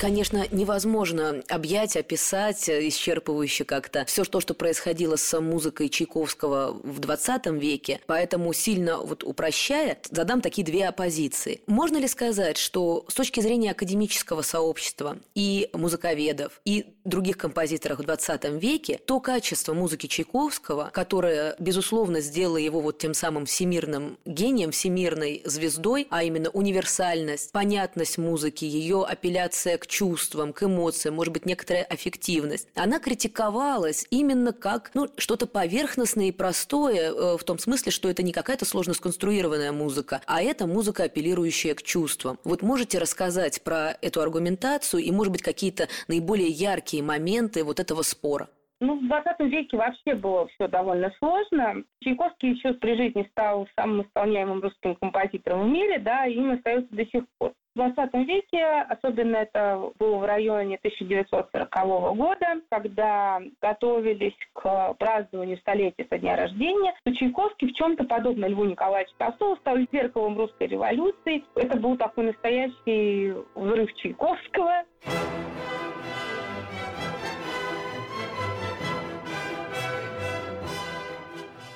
Конечно, 0.00 0.46
невозможно 0.50 1.42
объять, 1.50 1.94
описать 1.94 2.70
исчерпывающе 2.70 3.64
как-то 3.64 4.06
все 4.06 4.24
то, 4.24 4.40
что 4.40 4.54
происходило 4.54 5.16
с 5.16 5.38
музыкой 5.38 5.90
Чайковского 5.90 6.72
в 6.72 7.00
20 7.00 7.46
веке. 7.60 8.00
Поэтому, 8.06 8.54
сильно 8.54 8.96
вот 8.96 9.22
упрощая, 9.24 9.98
задам 10.10 10.40
такие 10.40 10.64
две 10.64 10.88
оппозиции. 10.88 11.60
Можно 11.66 11.98
ли 11.98 12.08
сказать, 12.08 12.56
что 12.56 13.04
с 13.08 13.12
точки 13.12 13.40
зрения 13.40 13.72
академического 13.72 14.40
сообщества 14.40 15.18
и 15.34 15.68
музыковедов, 15.74 16.62
и 16.64 16.94
других 17.04 17.36
композиторов 17.36 17.98
в 17.98 18.02
20 18.02 18.44
веке, 18.62 18.98
то 19.04 19.20
качество 19.20 19.74
музыки 19.74 20.06
Чайковского, 20.06 20.88
которое, 20.94 21.54
безусловно, 21.58 22.22
сделало 22.22 22.56
его 22.56 22.80
вот 22.80 22.96
тем 22.96 23.12
самым 23.12 23.44
всемирным 23.44 24.16
гением, 24.24 24.70
всемирной 24.70 25.42
звездой, 25.44 26.06
а 26.08 26.24
именно 26.24 26.48
универсальность, 26.48 27.52
понятность 27.52 28.16
музыки, 28.16 28.64
ее 28.64 29.04
апелляция 29.04 29.76
к 29.76 29.89
чувствам, 29.90 30.54
к 30.54 30.62
эмоциям, 30.62 31.16
может 31.16 31.34
быть, 31.34 31.44
некоторая 31.44 31.84
аффективность. 31.84 32.68
Она 32.74 32.98
критиковалась 32.98 34.06
именно 34.10 34.52
как 34.52 34.92
ну, 34.94 35.10
что-то 35.18 35.46
поверхностное 35.46 36.26
и 36.26 36.32
простое, 36.32 37.12
э, 37.12 37.36
в 37.36 37.44
том 37.44 37.58
смысле, 37.58 37.92
что 37.92 38.08
это 38.08 38.22
не 38.22 38.32
какая-то 38.32 38.64
сложно 38.64 38.94
сконструированная 38.94 39.72
музыка, 39.72 40.22
а 40.26 40.42
это 40.42 40.66
музыка, 40.66 41.04
апеллирующая 41.04 41.74
к 41.74 41.82
чувствам. 41.82 42.38
Вот 42.44 42.62
можете 42.62 42.98
рассказать 42.98 43.60
про 43.62 43.98
эту 44.00 44.22
аргументацию 44.22 45.02
и, 45.02 45.10
может 45.10 45.32
быть, 45.32 45.42
какие-то 45.42 45.88
наиболее 46.08 46.48
яркие 46.48 47.02
моменты 47.02 47.64
вот 47.64 47.80
этого 47.80 48.02
спора? 48.02 48.48
Ну, 48.80 48.98
в 48.98 49.06
20 49.06 49.40
веке 49.40 49.76
вообще 49.76 50.14
было 50.14 50.48
все 50.48 50.66
довольно 50.66 51.12
сложно. 51.18 51.84
Чайковский 52.02 52.52
еще 52.52 52.72
при 52.72 52.96
жизни 52.96 53.28
стал 53.32 53.68
самым 53.76 54.02
исполняемым 54.02 54.62
русским 54.62 54.94
композитором 54.96 55.68
в 55.68 55.70
мире, 55.70 55.98
да, 55.98 56.26
и 56.26 56.34
им 56.34 56.52
остается 56.52 56.94
до 56.94 57.04
сих 57.04 57.24
пор. 57.38 57.52
В 57.74 57.78
20 57.78 58.14
веке, 58.26 58.64
особенно 58.88 59.36
это 59.36 59.90
было 59.98 60.16
в 60.16 60.24
районе 60.24 60.76
1940 60.76 62.16
года, 62.16 62.46
когда 62.70 63.40
готовились 63.60 64.34
к 64.54 64.94
празднованию 64.94 65.58
столетия 65.58 66.06
со 66.08 66.18
дня 66.18 66.36
рождения, 66.36 66.94
то 67.04 67.14
Чайковский 67.14 67.68
в 67.68 67.74
чем-то 67.74 68.04
подобно 68.04 68.46
Льву 68.46 68.64
Николаевичу 68.64 69.12
Толстому 69.18 69.56
стал 69.56 69.76
зеркалом 69.92 70.38
русской 70.38 70.68
революции. 70.68 71.44
Это 71.54 71.78
был 71.78 71.98
такой 71.98 72.24
настоящий 72.24 73.34
взрыв 73.54 73.94
Чайковского. 73.96 74.84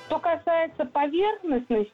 Что 0.05 0.19
касается 0.19 0.85
поверхностности, 0.85 1.91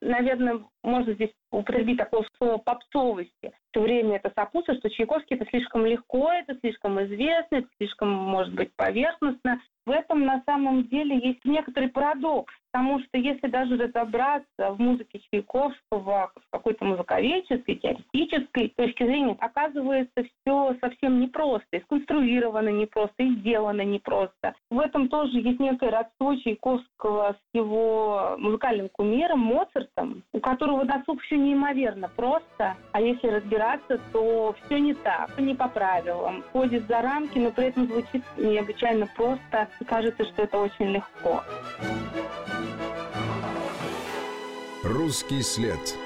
наверное, 0.00 0.60
можно 0.82 1.12
здесь 1.14 1.32
употребить 1.50 1.98
такое 1.98 2.24
слово 2.38 2.58
попсовости. 2.58 3.52
Все 3.70 3.80
время 3.80 4.16
это 4.16 4.32
сопутствует, 4.34 4.80
что 4.80 4.90
Чайковский 4.90 5.36
это 5.36 5.46
слишком 5.46 5.86
легко, 5.86 6.30
это 6.32 6.58
слишком 6.60 7.02
известно, 7.04 7.56
это 7.56 7.68
слишком, 7.78 8.10
может 8.10 8.54
быть, 8.54 8.74
поверхностно. 8.76 9.60
В 9.84 9.90
этом 9.90 10.24
на 10.24 10.42
самом 10.46 10.86
деле 10.88 11.18
есть 11.18 11.44
некоторый 11.44 11.88
парадокс, 11.88 12.54
потому 12.70 13.00
что 13.00 13.18
если 13.18 13.48
даже 13.48 13.76
разобраться 13.76 14.70
в 14.70 14.78
музыке 14.78 15.20
Чайковского 15.30 16.32
с 16.38 16.50
какой-то 16.52 16.84
музыковедческой, 16.84 17.76
теоретической 17.76 18.68
точки 18.76 19.02
зрения, 19.02 19.36
оказывается 19.40 20.22
все 20.22 20.76
совсем 20.80 21.20
непросто, 21.20 21.76
и 21.76 21.80
сконструировано 21.80 22.68
непросто, 22.68 23.24
и 23.24 23.34
сделано 23.36 23.82
непросто. 23.82 24.54
В 24.70 24.78
этом 24.78 25.08
тоже 25.08 25.38
есть 25.38 25.58
некое 25.58 25.90
родство 25.90 26.36
Чайковского 26.36 27.32
с 27.32 27.56
его 27.56 28.36
музыкальным 28.38 28.88
кумиром 28.88 29.31
Моцартом, 29.36 30.22
у 30.32 30.40
которого 30.40 30.84
досуг 30.84 31.20
все 31.22 31.36
неимоверно 31.36 32.08
просто, 32.08 32.76
а 32.92 33.00
если 33.00 33.28
разбираться, 33.28 34.00
то 34.12 34.54
все 34.64 34.80
не 34.80 34.94
так, 34.94 35.38
не 35.38 35.54
по 35.54 35.68
правилам, 35.68 36.44
ходит 36.52 36.86
за 36.88 37.02
рамки, 37.02 37.38
но 37.38 37.50
при 37.50 37.66
этом 37.66 37.86
звучит 37.86 38.22
необычайно 38.36 39.06
просто 39.16 39.68
и 39.80 39.84
кажется, 39.84 40.24
что 40.24 40.42
это 40.42 40.58
очень 40.58 40.90
легко. 40.90 41.42
Русский 44.82 45.42
след. 45.42 45.96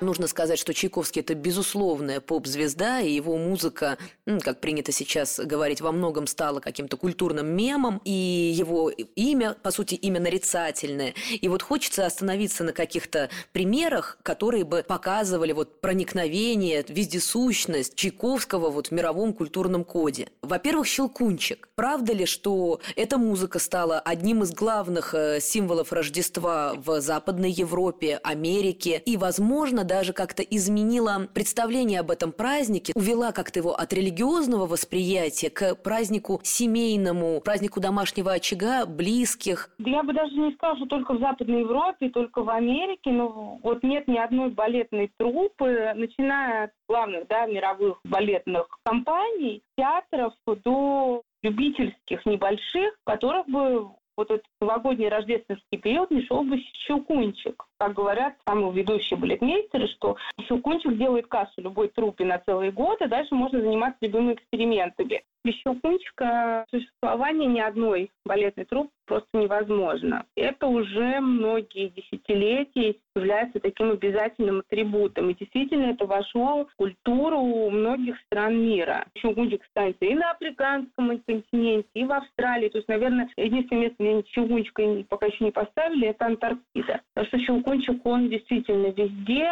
Нужно 0.00 0.28
сказать, 0.28 0.60
что 0.60 0.72
Чайковский– 0.72 1.22
это 1.22 1.34
безусловная 1.34 2.20
поп-звезда, 2.20 3.00
и 3.00 3.10
его 3.10 3.36
музыка, 3.36 3.98
как 4.42 4.60
принято 4.60 4.92
сейчас 4.92 5.40
говорить, 5.40 5.80
во 5.80 5.90
многом 5.90 6.28
стала 6.28 6.60
каким-то 6.60 6.96
культурным 6.96 7.48
мемом, 7.48 8.00
и 8.04 8.12
его 8.12 8.90
имя, 8.90 9.56
по 9.60 9.72
сути, 9.72 9.96
имя 9.96 10.20
нарицательное. 10.20 11.14
И 11.32 11.48
вот 11.48 11.62
хочется 11.62 12.06
остановиться 12.06 12.62
на 12.62 12.72
каких-то 12.72 13.28
примерах, 13.50 14.18
которые 14.22 14.64
бы 14.64 14.84
показывали 14.86 15.50
вот 15.50 15.80
проникновение, 15.80 16.84
вездесущность 16.86 17.96
Чайковского 17.96 18.70
вот 18.70 18.88
в 18.88 18.90
мировом 18.92 19.32
культурном 19.32 19.82
коде. 19.82 20.28
Во-первых, 20.42 20.86
«Щелкунчик». 20.86 21.68
Правда 21.74 22.12
ли, 22.12 22.24
что 22.24 22.80
эта 22.94 23.18
музыка 23.18 23.58
стала 23.58 23.98
одним 23.98 24.44
из 24.44 24.52
главных 24.52 25.14
э, 25.14 25.40
символов 25.40 25.92
Рождества 25.92 26.74
в 26.76 27.00
Западной 27.00 27.50
Европе, 27.50 28.20
Америке, 28.22 29.02
и, 29.04 29.16
возможно, 29.16 29.87
даже 29.88 30.12
как-то 30.12 30.42
изменила 30.44 31.26
представление 31.34 32.00
об 32.00 32.12
этом 32.12 32.30
празднике, 32.30 32.92
увела 32.94 33.32
как-то 33.32 33.58
его 33.58 33.74
от 33.74 33.92
религиозного 33.92 34.66
восприятия 34.66 35.50
к 35.50 35.74
празднику 35.74 36.40
семейному, 36.44 37.40
празднику 37.40 37.80
домашнего 37.80 38.32
очага, 38.32 38.86
близких. 38.86 39.70
Я 39.78 40.04
бы 40.04 40.12
даже 40.12 40.34
не 40.34 40.52
сказала, 40.52 40.76
что 40.76 40.86
только 40.86 41.14
в 41.14 41.20
Западной 41.20 41.60
Европе, 41.60 42.10
только 42.10 42.42
в 42.42 42.50
Америке, 42.50 43.10
но 43.10 43.58
вот 43.62 43.82
нет 43.82 44.06
ни 44.06 44.18
одной 44.18 44.50
балетной 44.50 45.10
труппы, 45.16 45.92
начиная 45.96 46.64
от 46.64 46.70
главных 46.88 47.26
да, 47.26 47.46
мировых 47.46 47.98
балетных 48.04 48.66
компаний, 48.84 49.62
театров 49.76 50.34
до 50.46 51.22
любительских 51.42 52.26
небольших, 52.26 52.94
которых 53.04 53.46
бы 53.46 53.88
вот 54.18 54.32
этот 54.32 54.46
новогодний 54.60 55.08
рождественский 55.08 55.78
период 55.78 56.10
не 56.10 56.22
шел 56.26 56.42
бы 56.42 56.58
щелкунчик. 56.86 57.64
Как 57.78 57.94
говорят 57.94 58.34
самые 58.46 58.72
ведущие 58.72 59.16
балетмейстеры, 59.16 59.86
что 59.86 60.16
щелкунчик 60.48 60.98
делает 60.98 61.28
кассу 61.28 61.62
любой 61.62 61.88
трупе 61.88 62.24
на 62.24 62.38
целый 62.40 62.72
год, 62.72 63.00
и 63.00 63.06
дальше 63.06 63.34
можно 63.36 63.60
заниматься 63.60 63.98
любыми 64.00 64.34
экспериментами. 64.34 65.22
Без 65.44 65.54
щелкунчика 65.54 66.66
существование 66.68 67.46
ни 67.46 67.60
одной 67.60 68.10
балетной 68.26 68.64
труппы 68.64 68.90
просто 69.08 69.28
невозможно. 69.32 70.24
Это 70.36 70.66
уже 70.66 71.20
многие 71.20 71.88
десятилетия 71.88 72.94
является 73.16 73.58
таким 73.58 73.90
обязательным 73.90 74.60
атрибутом. 74.60 75.30
И 75.30 75.34
действительно 75.34 75.86
это 75.86 76.06
вошло 76.06 76.66
в 76.66 76.74
культуру 76.76 77.70
многих 77.70 78.16
стран 78.26 78.60
мира. 78.60 79.06
Щелкунчик 79.16 79.64
станется 79.70 80.04
и 80.04 80.14
на 80.14 80.30
африканском 80.32 81.18
континенте, 81.26 81.88
и 81.94 82.04
в 82.04 82.12
Австралии. 82.12 82.68
То 82.68 82.78
есть, 82.78 82.88
наверное, 82.88 83.28
единственное 83.36 83.82
место, 83.82 83.96
где 83.98 84.22
щелкунчика 84.30 84.82
пока 85.08 85.26
еще 85.26 85.44
не 85.44 85.50
поставили, 85.50 86.08
это 86.08 86.26
Антарктида. 86.26 87.00
Потому 87.14 87.26
что 87.26 87.38
щелкунчик, 87.40 88.06
он 88.06 88.28
действительно 88.28 88.88
везде. 88.88 89.48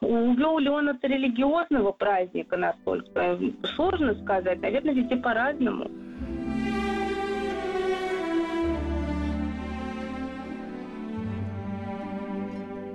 Увел 0.00 0.58
ли 0.58 0.68
он 0.68 0.88
от 0.88 1.04
религиозного 1.04 1.92
праздника 1.92 2.56
настолько? 2.56 3.38
Сложно 3.74 4.14
сказать. 4.22 4.60
Наверное, 4.60 4.94
везде 4.94 5.16
по-разному. 5.16 5.90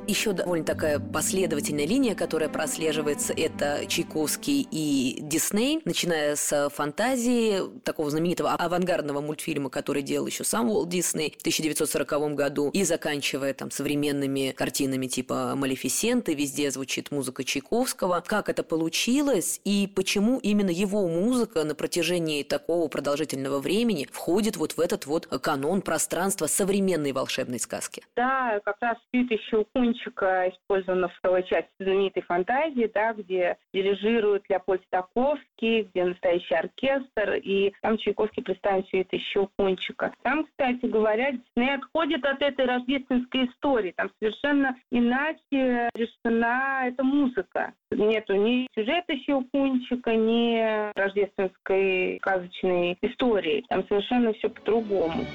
Еще 0.08 0.32
довольно 0.32 0.64
такая 0.64 1.00
последовательная 1.00 1.86
линия, 1.86 2.16
которая 2.16 2.48
прослеживается, 2.48 3.34
это 3.34 3.86
Чайковский 3.88 4.66
и 4.72 5.18
Дисней, 5.20 5.82
начиная 5.84 6.38
с 6.38 6.70
фантазии, 6.70 7.60
такого 7.84 8.10
знаменитого 8.10 8.52
авангардного 8.52 9.20
мультфильма, 9.20 9.70
который 9.70 10.02
делал 10.02 10.28
еще 10.28 10.46
сам 10.46 10.70
Уолт 10.70 10.88
Дисней 10.88 11.32
в 11.32 11.42
1940 11.42 12.36
году, 12.36 12.70
и 12.70 12.86
заканчивая 12.86 13.54
там 13.54 13.70
современными 13.70 14.54
картинами 14.56 15.08
типа 15.08 15.56
«Малефисенты», 15.56 16.34
везде 16.36 16.72
звучит 16.72 17.12
музыка 17.12 17.44
Чайковского. 17.44 18.24
Как 18.26 18.48
это 18.48 18.64
получилось 18.64 19.60
и 19.66 19.92
почему 19.94 20.40
именно 20.40 20.70
его 20.70 21.06
музыка 21.10 21.66
на 21.66 21.76
протяжении 21.76 22.44
такого 22.44 22.88
продолжительного 22.88 23.60
времени 23.60 24.08
входит 24.10 24.56
вот 24.56 24.78
в 24.78 24.80
этот 24.80 25.06
вот 25.06 25.26
канон 25.26 25.82
пространства 25.82 26.48
современной 26.48 27.12
волшебной 27.12 27.60
сказки? 27.60 28.04
Да, 28.16 28.62
как 28.64 28.78
раз 28.80 28.98
спит 29.10 29.30
еще 29.30 29.66
Кунчика 30.08 30.50
использована 30.50 31.10
второй 31.10 31.44
части 31.44 31.70
знаменитой 31.80 32.24
фантазии, 32.24 32.90
да, 32.94 33.14
где 33.14 33.58
дирижирует 33.74 34.44
Леопольд 34.50 34.82
Стаковский, 34.88 35.84
где 35.84 36.06
настоящий 36.06 36.56
оркестр, 36.56 37.34
и 37.36 37.74
там 37.82 37.98
Чайковский 37.98 38.44
представит 38.44 38.88
все 38.88 39.02
это 39.02 39.16
еще 39.16 39.48
Кунчика. 39.58 40.14
Там, 40.24 40.46
кстати 40.46 40.86
говоря, 40.86 41.32
Дисней 41.32 41.76
отходит 41.76 42.26
от 42.26 42.42
этой 42.42 42.66
рождественской 42.66 43.48
истории. 43.48 43.94
Там 43.96 44.10
совершенно 44.20 44.76
иначе 44.92 45.90
решена 45.96 46.88
эта 46.88 47.04
музыка. 47.04 47.74
Нету 47.92 48.36
ни 48.36 48.68
сюжета 48.76 49.16
Щелкунчика, 49.18 50.16
ни 50.16 50.92
рождественской 50.98 52.20
сказочной 52.22 52.98
истории. 53.02 53.66
Там 53.70 53.86
совершенно 53.88 54.34
все 54.34 54.50
по-другому. 54.50 55.26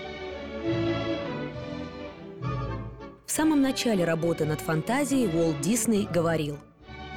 В 3.33 3.35
самом 3.35 3.63
начале 3.63 4.05
работы 4.05 4.45
над 4.45 4.61
фантазией 4.61 5.27
Уолт 5.27 5.59
Дисней 5.63 6.07
говорил 6.07 6.59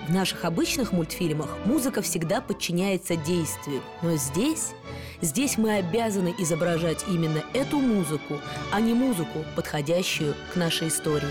в 0.07 0.13
наших 0.13 0.45
обычных 0.45 0.93
мультфильмах 0.93 1.57
музыка 1.65 2.01
всегда 2.01 2.39
подчиняется 2.39 3.17
действию, 3.17 3.81
но 4.01 4.15
здесь, 4.15 4.71
здесь 5.19 5.57
мы 5.57 5.75
обязаны 5.75 6.33
изображать 6.37 7.03
именно 7.09 7.43
эту 7.53 7.79
музыку, 7.79 8.39
а 8.71 8.79
не 8.79 8.93
музыку, 8.93 9.43
подходящую 9.57 10.35
к 10.53 10.55
нашей 10.55 10.87
истории. 10.87 11.27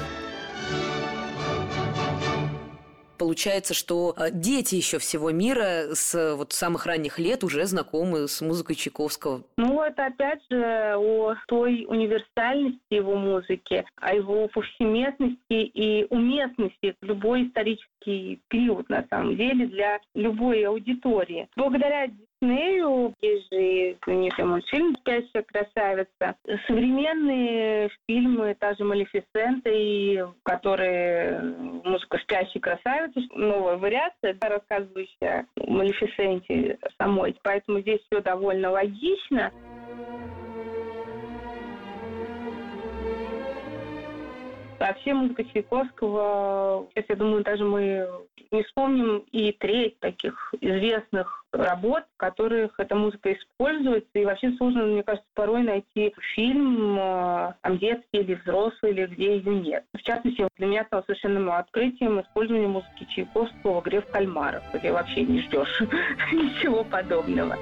Получается, 3.19 3.75
что 3.75 4.15
а, 4.17 4.31
дети 4.31 4.75
еще 4.75 4.99
всего 4.99 5.31
мира 5.31 5.95
с 5.95 6.35
вот 6.37 6.53
самых 6.53 6.87
ранних 6.87 7.19
лет 7.19 7.45
уже 7.45 7.65
знакомы 7.67 8.29
с 8.29 8.41
музыкой 8.41 8.77
Чайковского. 8.77 9.43
Ну, 9.57 9.83
это 9.83 10.07
опять 10.07 10.41
же 10.51 10.95
о 10.97 11.35
той 11.47 11.85
универсальности 11.89 12.81
его 12.91 13.17
музыки, 13.17 13.85
о 13.97 14.15
его 14.15 14.49
повсеместности 14.49 15.39
и 15.51 16.07
уместности 16.11 16.95
в 17.01 17.05
любой 17.05 17.47
исторический 17.49 18.41
период, 18.49 18.89
на 18.89 19.05
самом 19.09 19.37
деле, 19.37 19.67
для 19.67 20.01
любой 20.15 20.63
аудитории. 20.65 21.49
Благодаря 21.57 22.07
Диснею, 22.41 23.15
есть 23.21 23.53
же 23.53 23.97
знаменитый 24.05 24.45
мультфильм 24.45 24.95
«Спящая 24.97 25.43
красавица». 25.43 26.37
Современные 26.67 27.91
фильмы, 28.07 28.57
та 28.59 28.75
же 28.75 28.85
«Малефисента», 28.85 29.71
и 29.71 30.23
которые 30.45 31.41
музыка 31.85 32.19
«Спящей 32.19 32.61
красавицы», 32.61 33.21
новая 33.35 33.77
вариация, 33.77 34.37
рассказывающая 34.41 35.47
о 35.59 35.71
Малефисенте 35.71 36.79
самой. 36.99 37.37
Поэтому 37.43 37.81
здесь 37.81 38.01
все 38.07 38.21
довольно 38.21 38.71
логично. 38.71 39.53
Вообще 44.79 45.15
музыка 45.15 45.45
Чайковского, 45.45 46.89
сейчас, 46.95 47.05
я 47.09 47.17
думаю, 47.17 47.43
даже 47.43 47.65
мы 47.65 48.09
не 48.51 48.63
вспомним 48.65 49.25
и 49.33 49.53
треть 49.53 49.99
таких 50.01 50.55
известных 50.61 51.45
работ, 51.53 52.05
в 52.15 52.17
которых 52.17 52.79
эта 52.79 52.95
музыка 52.95 53.33
используется. 53.33 54.11
И 54.15 54.25
вообще 54.25 54.53
сложно, 54.57 54.85
мне 54.85 55.03
кажется, 55.03 55.29
порой 55.35 55.63
найти 55.63 56.15
фильм 56.35 56.99
э, 56.99 57.55
там, 57.63 57.79
детский 57.79 58.21
или 58.21 58.35
взрослый, 58.35 58.93
или 58.93 59.07
где 59.07 59.37
ее 59.37 59.55
нет. 59.55 59.85
В 59.95 60.03
частности, 60.03 60.49
для 60.57 60.67
меня 60.67 60.85
стало 60.85 61.03
совершенным 61.03 61.51
открытием 61.51 62.21
использование 62.21 62.69
музыки 62.69 63.07
Чайковского 63.09 63.81
в 63.81 63.85
игре 63.85 64.01
в 64.01 64.07
кальмарах, 64.11 64.63
где 64.73 64.93
вообще 64.93 65.23
не 65.23 65.41
ждешь 65.43 65.81
ничего 66.33 66.85
подобного. 66.85 67.57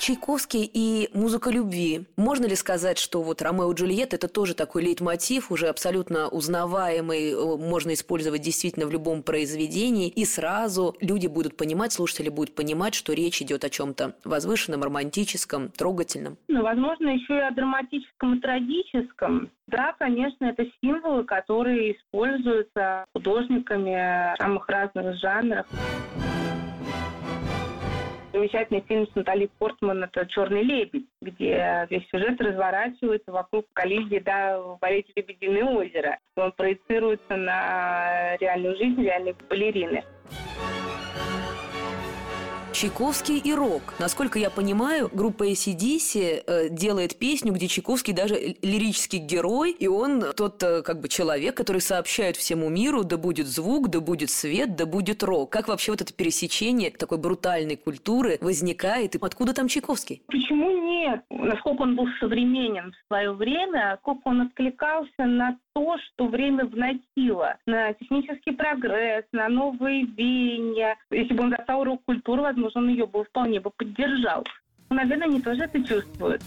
Чайковский 0.00 0.68
и 0.72 1.10
музыка 1.12 1.50
любви. 1.50 2.06
Можно 2.16 2.46
ли 2.46 2.54
сказать, 2.54 2.96
что 2.96 3.20
вот 3.20 3.42
Ромео 3.42 3.70
и 3.70 3.74
Джульетта– 3.74 4.16
это 4.16 4.28
тоже 4.28 4.54
такой 4.54 4.82
лейтмотив, 4.82 5.52
уже 5.52 5.68
абсолютно 5.68 6.28
узнаваемый, 6.28 7.32
э, 7.32 7.56
можно 7.58 7.92
использовать 7.92 8.40
действительно 8.40 8.86
в 8.86 8.90
любом 8.90 9.22
произведении, 9.22 10.08
и 10.08 10.24
сразу 10.24 10.96
люди 11.02 11.26
будут 11.26 11.58
понимать, 11.58 11.92
слушатели 11.92 12.30
будут 12.30 12.54
понимать, 12.54 12.94
что 12.94 13.12
речь 13.12 13.42
идет 13.42 13.62
о 13.62 13.68
чем-то 13.68 14.16
возвышенном, 14.24 14.82
романтическом, 14.82 15.68
трогательном? 15.68 16.38
Ну, 16.48 16.62
возможно, 16.62 17.08
еще 17.08 17.36
и 17.36 17.42
о 17.42 17.50
драматическом 17.50 18.36
и 18.36 18.40
трагическом. 18.40 19.50
Да, 19.66 19.94
конечно, 19.98 20.46
это 20.46 20.64
символы, 20.82 21.24
которые 21.24 21.94
используются 21.94 23.04
художниками 23.12 24.34
самых 24.38 24.66
разных 24.66 25.20
жанрах 25.20 25.66
замечательный 28.32 28.84
фильм 28.86 29.06
с 29.06 29.14
Натали 29.14 29.50
Портман 29.58 30.04
«Это 30.04 30.26
«Черный 30.26 30.62
лебедь», 30.62 31.06
где 31.20 31.86
весь 31.90 32.08
сюжет 32.10 32.40
разворачивается 32.40 33.32
вокруг 33.32 33.66
коллизии 33.72 34.18
да, 34.18 34.60
в 34.60 34.78
балете 34.80 35.12
«Лебединое 35.16 35.64
озеро». 35.64 36.18
Он 36.36 36.52
проецируется 36.52 37.36
на 37.36 38.36
реальную 38.36 38.76
жизнь 38.76 39.02
реальной 39.02 39.34
балерины. 39.48 40.04
Чайковский 42.72 43.38
и 43.38 43.52
рок. 43.52 43.82
Насколько 43.98 44.38
я 44.38 44.48
понимаю, 44.48 45.10
группа 45.12 45.50
ACDC 45.50 46.44
э, 46.46 46.68
делает 46.70 47.18
песню, 47.18 47.52
где 47.52 47.66
Чайковский 47.66 48.12
даже 48.12 48.34
лирический 48.62 49.18
герой, 49.18 49.72
и 49.72 49.88
он 49.88 50.22
тот 50.36 50.62
э, 50.62 50.82
как 50.82 51.00
бы 51.00 51.08
человек, 51.08 51.56
который 51.56 51.80
сообщает 51.80 52.36
всему 52.36 52.68
миру, 52.68 53.02
да 53.02 53.16
будет 53.16 53.48
звук, 53.48 53.88
да 53.88 54.00
будет 54.00 54.30
свет, 54.30 54.76
да 54.76 54.86
будет 54.86 55.22
рок. 55.24 55.50
Как 55.50 55.66
вообще 55.68 55.90
вот 55.90 56.00
это 56.00 56.14
пересечение 56.14 56.90
такой 56.90 57.18
брутальной 57.18 57.76
культуры 57.76 58.38
возникает, 58.40 59.16
и 59.16 59.18
откуда 59.20 59.52
там 59.52 59.66
Чайковский? 59.66 60.22
Почему 60.28 60.70
нет? 60.70 61.22
Насколько 61.30 61.82
он 61.82 61.96
был 61.96 62.06
современен 62.20 62.92
в 62.92 63.06
свое 63.08 63.32
время, 63.32 63.98
сколько 64.00 64.20
он 64.28 64.42
откликался 64.42 65.24
на 65.24 65.58
то, 65.74 65.96
что 65.98 66.26
время 66.26 66.66
вносило, 66.66 67.56
на 67.66 67.92
технический 67.94 68.52
прогресс, 68.52 69.24
на 69.32 69.48
новые 69.48 70.04
веяния. 70.04 70.96
Если 71.10 71.34
бы 71.34 71.44
он 71.44 71.50
застал 71.50 71.84
рок-культуру, 71.84 72.42
возможно, 72.42 72.59
он 72.74 72.88
ее 72.88 73.06
бы 73.06 73.24
вполне 73.24 73.60
бы 73.60 73.70
поддержал. 73.70 74.44
Наверное, 74.90 75.28
они 75.28 75.40
тоже 75.40 75.64
это 75.64 75.82
чувствуют. 75.82 76.42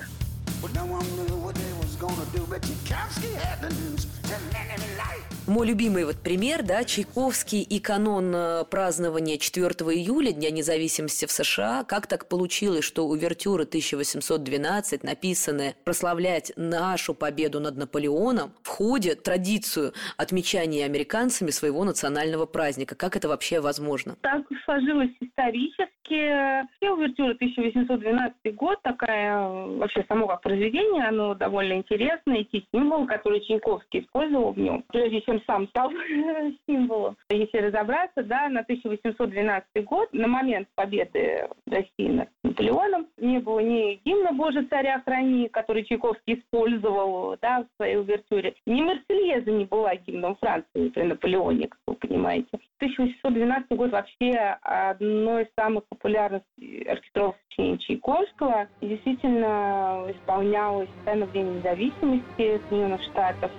Мой 5.46 5.68
любимый 5.68 6.06
вот 6.06 6.16
пример, 6.24 6.64
да, 6.64 6.86
Чайковский 6.86 7.64
и 7.64 7.82
канон 7.82 8.34
э, 8.34 8.64
празднования 8.72 9.38
4 9.38 9.66
июля, 9.94 10.32
Дня 10.32 10.52
независимости 10.52 11.26
в 11.26 11.32
США. 11.32 11.84
Как 11.84 12.08
так 12.08 12.30
получилось, 12.30 12.86
что 12.86 13.04
увертюра 13.06 13.64
1812, 13.64 15.04
написанная 15.04 15.76
прославлять 15.84 16.54
нашу 16.56 17.14
победу 17.14 17.60
над 17.60 17.76
Наполеоном, 17.76 18.54
входит 18.64 19.20
в 19.20 19.24
традицию 19.24 19.92
отмечания 20.16 20.86
американцами 20.86 21.50
своего 21.50 21.84
национального 21.84 22.46
праздника? 22.46 22.96
Как 22.96 23.18
это 23.18 23.28
вообще 23.28 23.60
возможно? 23.60 24.16
Так 24.22 24.44
сложилось 24.64 25.12
исторически. 25.20 26.64
Все 26.78 26.92
увертюры 26.92 27.34
1812 27.34 28.56
год, 28.56 28.82
такая 28.82 29.42
вообще 29.42 30.06
само 30.08 30.28
как 30.28 30.42
произведение, 30.42 31.06
оно 31.06 31.34
довольно 31.36 31.74
интересное, 31.74 32.38
и 32.38 32.44
те 32.46 32.66
символы, 32.72 33.08
которые 33.08 33.44
Чайковский 33.46 34.02
использовал 34.02 34.54
в 34.54 34.58
нем. 34.58 34.86
Прежде 34.88 35.22
чем 35.22 35.34
сам 35.48 35.68
стал 35.70 35.92
символом. 36.68 37.18
Если 37.30 37.58
разобраться, 37.58 38.24
да, 38.24 38.50
на 38.50 38.62
1812 38.62 39.86
год, 39.86 40.10
на 40.14 40.28
момент 40.28 40.68
победы 40.76 41.48
России 41.68 42.08
над 42.08 42.30
Наполеоном, 42.44 43.08
не 43.18 43.40
было 43.40 43.60
ни 43.60 44.02
гимна 44.06 44.32
«Боже, 44.34 44.66
царя 44.66 45.02
храни», 45.02 45.50
который 45.50 45.84
Чайковский 45.84 46.36
использовал 46.36 47.38
да, 47.42 47.64
в 47.64 47.76
своей 47.78 47.98
увертюре, 47.98 48.56
ни 48.66 48.82
Марсельеза 48.82 49.52
не 49.52 49.66
была 49.66 49.96
гимном 49.96 50.36
Франции 50.36 50.90
при 50.90 51.04
Наполеоне, 51.04 51.68
как 51.68 51.80
вы 51.88 51.96
понимаете. 51.96 52.60
1812 52.78 53.78
год 53.78 53.92
вообще 53.92 54.58
одно 54.62 55.40
из 55.40 55.48
самых 55.58 55.86
популярных 55.88 56.44
оркестровых 56.88 57.36
сочинений 57.48 57.80
Чайковского. 57.80 58.68
И 58.82 58.88
действительно 58.88 60.06
исполнялось 60.10 60.90
да, 61.06 61.16
на 61.16 61.26
время 61.26 61.52
независимости 61.52 62.62
Соединенных 62.70 63.02
Штатов. 63.04 63.52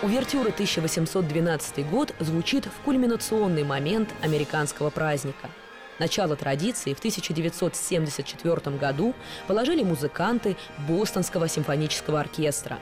Увертюра 0.00 0.50
1812 0.50 1.90
год 1.90 2.14
звучит 2.20 2.66
в 2.66 2.84
кульминационный 2.84 3.64
момент 3.64 4.08
американского 4.22 4.90
праздника. 4.90 5.50
Начало 5.98 6.36
традиции 6.36 6.94
в 6.94 6.98
1974 6.98 8.76
году 8.76 9.12
положили 9.48 9.82
музыканты 9.82 10.56
Бостонского 10.86 11.48
симфонического 11.48 12.20
оркестра. 12.20 12.78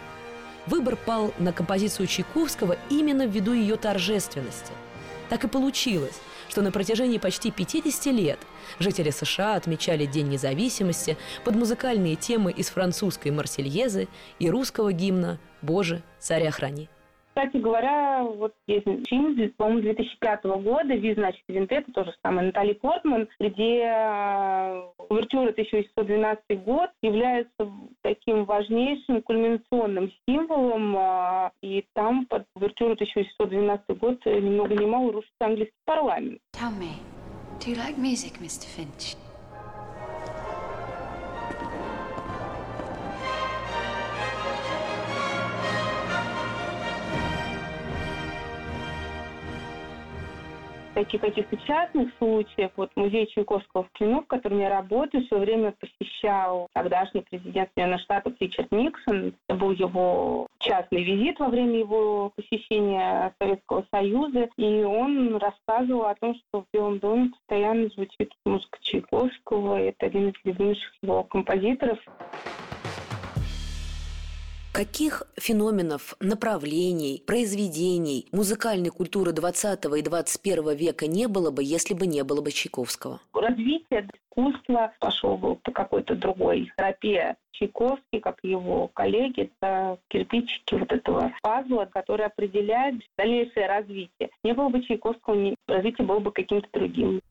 Выбор 0.66 0.96
пал 0.96 1.32
на 1.38 1.54
композицию 1.54 2.06
Чайковского 2.06 2.76
именно 2.90 3.26
ввиду 3.26 3.54
ее 3.54 3.76
торжественности. 3.76 4.72
Так 5.30 5.44
и 5.44 5.48
получилось, 5.48 6.20
что 6.50 6.60
на 6.60 6.70
протяжении 6.70 7.16
почти 7.16 7.50
50 7.50 8.06
лет 8.12 8.38
жители 8.78 9.08
США 9.08 9.54
отмечали 9.54 10.04
День 10.04 10.28
независимости 10.28 11.16
под 11.44 11.54
музыкальные 11.54 12.16
темы 12.16 12.52
из 12.52 12.68
французской 12.68 13.30
«Марсельезы» 13.30 14.06
и 14.38 14.50
русского 14.50 14.92
гимна 14.92 15.38
«Боже, 15.62 16.02
царя 16.18 16.50
храни». 16.50 16.90
Кстати 17.36 17.58
говоря, 17.58 18.22
вот 18.22 18.54
есть 18.66 18.86
фильм, 19.08 19.52
по-моему, 19.58 19.82
2005 19.82 20.44
года 20.44 20.94
«Ви, 20.94 21.12
значит, 21.12 21.42
Винтета», 21.48 21.92
тоже 21.92 22.14
самое, 22.22 22.46
Натали 22.46 22.72
Портман, 22.72 23.28
где 23.38 23.82
э, 23.82 24.82
увертюра 25.10 25.50
1812 25.50 26.64
год 26.64 26.88
является 27.02 27.70
таким 28.00 28.46
важнейшим 28.46 29.20
кульминационным 29.20 30.10
символом, 30.26 30.96
э, 30.96 31.50
и 31.60 31.84
там 31.92 32.24
под 32.24 32.46
увертюру 32.54 32.92
1812 32.94 33.98
год 33.98 34.24
ни 34.24 34.48
много 34.48 34.74
ни 34.74 34.86
мало 34.86 35.12
рушится 35.12 35.36
английский 35.40 35.76
парламент. 35.84 36.40
Tell 36.52 36.72
me, 36.72 36.94
do 37.60 37.70
you 37.70 37.76
like 37.76 37.98
music, 37.98 38.40
Mr. 38.40 38.64
Finch? 38.64 39.14
Таких 50.96 51.20
каких-то 51.20 51.58
частных 51.58 52.10
случаев, 52.16 52.70
вот 52.76 52.90
музей 52.96 53.26
Чайковского 53.26 53.84
в 53.84 53.90
Клину, 53.92 54.22
в 54.22 54.26
котором 54.26 54.58
я 54.60 54.70
работаю, 54.70 55.26
все 55.26 55.38
время 55.38 55.74
посещал 55.78 56.68
тогдашний 56.72 57.20
президент 57.20 57.68
Соединенных 57.74 58.00
Штатов 58.00 58.32
Ричард 58.40 58.72
Никсон. 58.72 59.34
Это 59.46 59.58
был 59.58 59.72
его 59.72 60.46
частный 60.58 61.04
визит 61.04 61.38
во 61.38 61.48
время 61.48 61.80
его 61.80 62.32
посещения 62.34 63.34
Советского 63.38 63.84
Союза, 63.90 64.48
и 64.56 64.84
он 64.84 65.36
рассказывал 65.36 66.06
о 66.06 66.14
том, 66.14 66.34
что 66.34 66.62
в 66.62 66.66
Белом 66.72 66.98
доме 66.98 67.28
постоянно 67.28 67.88
звучит 67.88 68.32
музыка 68.46 68.78
Чайковского, 68.80 69.78
это 69.78 70.06
один 70.06 70.30
из 70.30 70.34
любимейших 70.44 70.94
его 71.02 71.24
композиторов. 71.24 71.98
Каких 74.76 75.22
феноменов, 75.38 76.16
направлений, 76.20 77.22
произведений 77.26 78.26
музыкальной 78.30 78.90
культуры 78.90 79.32
20 79.32 79.86
и 79.96 80.02
21 80.02 80.76
века 80.76 81.06
не 81.06 81.28
было 81.28 81.50
бы, 81.50 81.64
если 81.64 81.94
бы 81.94 82.06
не 82.06 82.22
было 82.24 82.42
бы 82.42 82.52
Чайковского? 82.52 83.20
Развитие 83.32 84.06
искусства 84.36 84.92
пошел 85.00 85.38
бы 85.38 85.56
по 85.56 85.72
какой-то 85.72 86.14
другой 86.14 86.70
тропе. 86.76 87.36
Чайковский, 87.52 88.20
как 88.20 88.36
его 88.42 88.88
коллеги, 88.88 89.50
это 89.60 89.98
кирпичики 90.08 90.74
вот 90.74 90.92
этого 90.92 91.32
пазла, 91.40 91.86
который 91.86 92.26
определяет 92.26 92.96
дальнейшее 93.16 93.68
развитие. 93.68 94.28
Не 94.44 94.52
было 94.52 94.68
бы 94.68 94.82
Чайковского, 94.82 95.54
развитие 95.66 96.06
было 96.06 96.18
бы 96.18 96.32
каким-то 96.32 96.68
другим. 96.74 97.22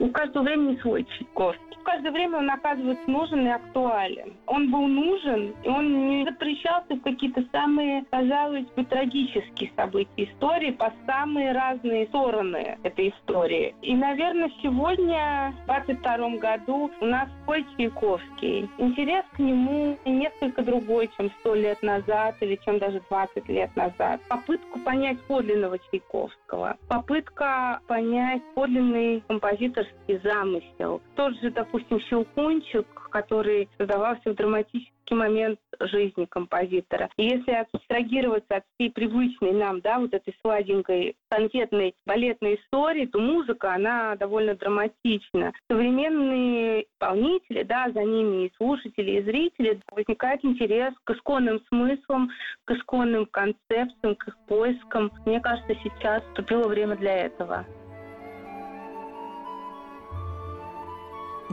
У 0.00 0.08
каждого 0.08 0.44
времени 0.44 0.78
свой 0.80 1.04
Чайковский. 1.04 1.76
В 1.78 1.82
каждое 1.82 2.10
время 2.10 2.38
он 2.38 2.50
оказывается 2.50 3.10
нужен 3.10 3.46
и 3.46 3.50
актуален. 3.50 4.34
Он 4.46 4.70
был 4.70 4.86
нужен, 4.86 5.54
и 5.62 5.68
он 5.68 6.08
не 6.08 6.24
запрещался 6.24 6.94
в 6.94 7.00
какие-то 7.00 7.42
самые, 7.52 8.04
казалось 8.10 8.66
бы, 8.76 8.84
трагические 8.84 9.72
события 9.76 10.24
истории 10.24 10.72
по 10.72 10.92
самые 11.06 11.52
разные 11.52 12.06
стороны 12.08 12.78
этой 12.82 13.10
истории. 13.10 13.74
И, 13.82 13.94
наверное, 13.94 14.50
сегодня, 14.62 15.54
в 15.62 15.66
22 15.66 16.36
году, 16.36 16.90
у 17.00 17.04
нас 17.06 17.28
свой 17.44 17.64
Чайковский. 17.76 18.68
Интерес 18.78 19.24
к 19.32 19.38
нему 19.38 19.96
несколько 20.04 20.62
другой, 20.62 21.10
чем 21.16 21.30
сто 21.40 21.54
лет 21.54 21.82
назад 21.82 22.36
или 22.40 22.58
чем 22.64 22.78
даже 22.78 23.00
20 23.08 23.48
лет 23.48 23.74
назад. 23.76 24.20
Попытку 24.28 24.78
понять 24.80 25.20
подлинного 25.22 25.78
Чайковского, 25.90 26.76
попытка 26.88 27.80
понять 27.86 28.42
подлинный 28.54 29.22
композитор 29.26 29.86
творческий 29.90 30.28
замысел. 30.28 31.00
Тот 31.16 31.34
же, 31.40 31.50
допустим, 31.50 32.00
«Щелкунчик», 32.00 32.86
который 33.10 33.68
создавался 33.78 34.30
в 34.30 34.34
драматический 34.34 34.94
момент 35.10 35.58
жизни 35.80 36.24
композитора. 36.26 37.10
И 37.16 37.24
если 37.24 37.52
абстрагироваться 37.52 38.56
от 38.56 38.64
всей 38.74 38.90
привычной 38.90 39.52
нам, 39.52 39.80
да, 39.80 39.98
вот 39.98 40.14
этой 40.14 40.34
сладенькой, 40.40 41.16
конфетной 41.28 41.94
балетной 42.06 42.56
истории, 42.56 43.06
то 43.06 43.18
музыка, 43.18 43.74
она 43.74 44.14
довольно 44.16 44.54
драматична. 44.54 45.52
Современные 45.68 46.84
исполнители, 46.84 47.62
да, 47.64 47.90
за 47.92 48.02
ними 48.02 48.46
и 48.46 48.52
слушатели, 48.56 49.18
и 49.18 49.22
зрители, 49.22 49.80
возникает 49.90 50.44
интерес 50.44 50.94
к 51.04 51.10
исконным 51.10 51.60
смыслам, 51.68 52.30
к 52.64 52.70
исконным 52.72 53.26
концепциям, 53.26 54.14
к 54.14 54.28
их 54.28 54.36
поискам. 54.46 55.10
Мне 55.26 55.40
кажется, 55.40 55.74
сейчас 55.82 56.22
вступило 56.24 56.68
время 56.68 56.96
для 56.96 57.16
этого. 57.16 57.66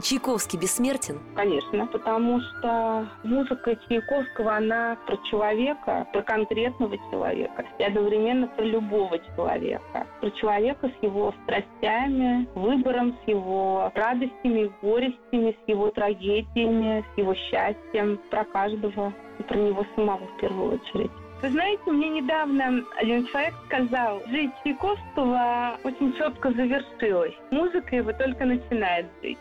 Чайковский 0.02 0.58
бессмертен? 0.58 1.18
Конечно, 1.34 1.86
потому 1.86 2.40
что 2.40 3.08
музыка 3.24 3.76
Чайковского, 3.88 4.56
она 4.56 4.96
про 5.06 5.16
человека, 5.30 6.06
про 6.12 6.22
конкретного 6.22 6.96
человека, 7.10 7.64
и 7.78 7.82
одновременно 7.82 8.46
про 8.46 8.64
любого 8.64 9.18
человека. 9.34 10.06
Про 10.20 10.30
человека 10.32 10.88
с 10.88 11.02
его 11.02 11.34
страстями, 11.42 12.48
выбором, 12.54 13.16
с 13.24 13.28
его 13.28 13.90
радостями, 13.94 14.70
горестями, 14.82 15.56
с 15.64 15.68
его 15.68 15.90
трагедиями, 15.90 17.04
с 17.14 17.18
его 17.18 17.34
счастьем. 17.34 18.20
Про 18.30 18.44
каждого 18.44 19.12
и 19.38 19.42
про 19.42 19.56
него 19.56 19.84
самого 19.96 20.26
в 20.26 20.40
первую 20.40 20.74
очередь. 20.74 21.10
Вы 21.40 21.50
знаете, 21.50 21.90
мне 21.90 22.08
недавно 22.08 22.84
один 22.96 23.24
человек 23.28 23.54
сказал, 23.66 24.20
жизнь 24.26 24.52
Чайковского 24.64 25.78
очень 25.84 26.12
четко 26.16 26.50
завершилась. 26.50 27.34
Музыка 27.52 27.94
его 27.94 28.12
только 28.12 28.44
начинает 28.44 29.06
жить. 29.22 29.38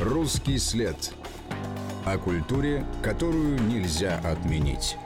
Русский 0.00 0.56
след. 0.56 1.12
О 2.06 2.16
культуре, 2.16 2.86
которую 3.02 3.60
нельзя 3.62 4.18
отменить. 4.24 4.96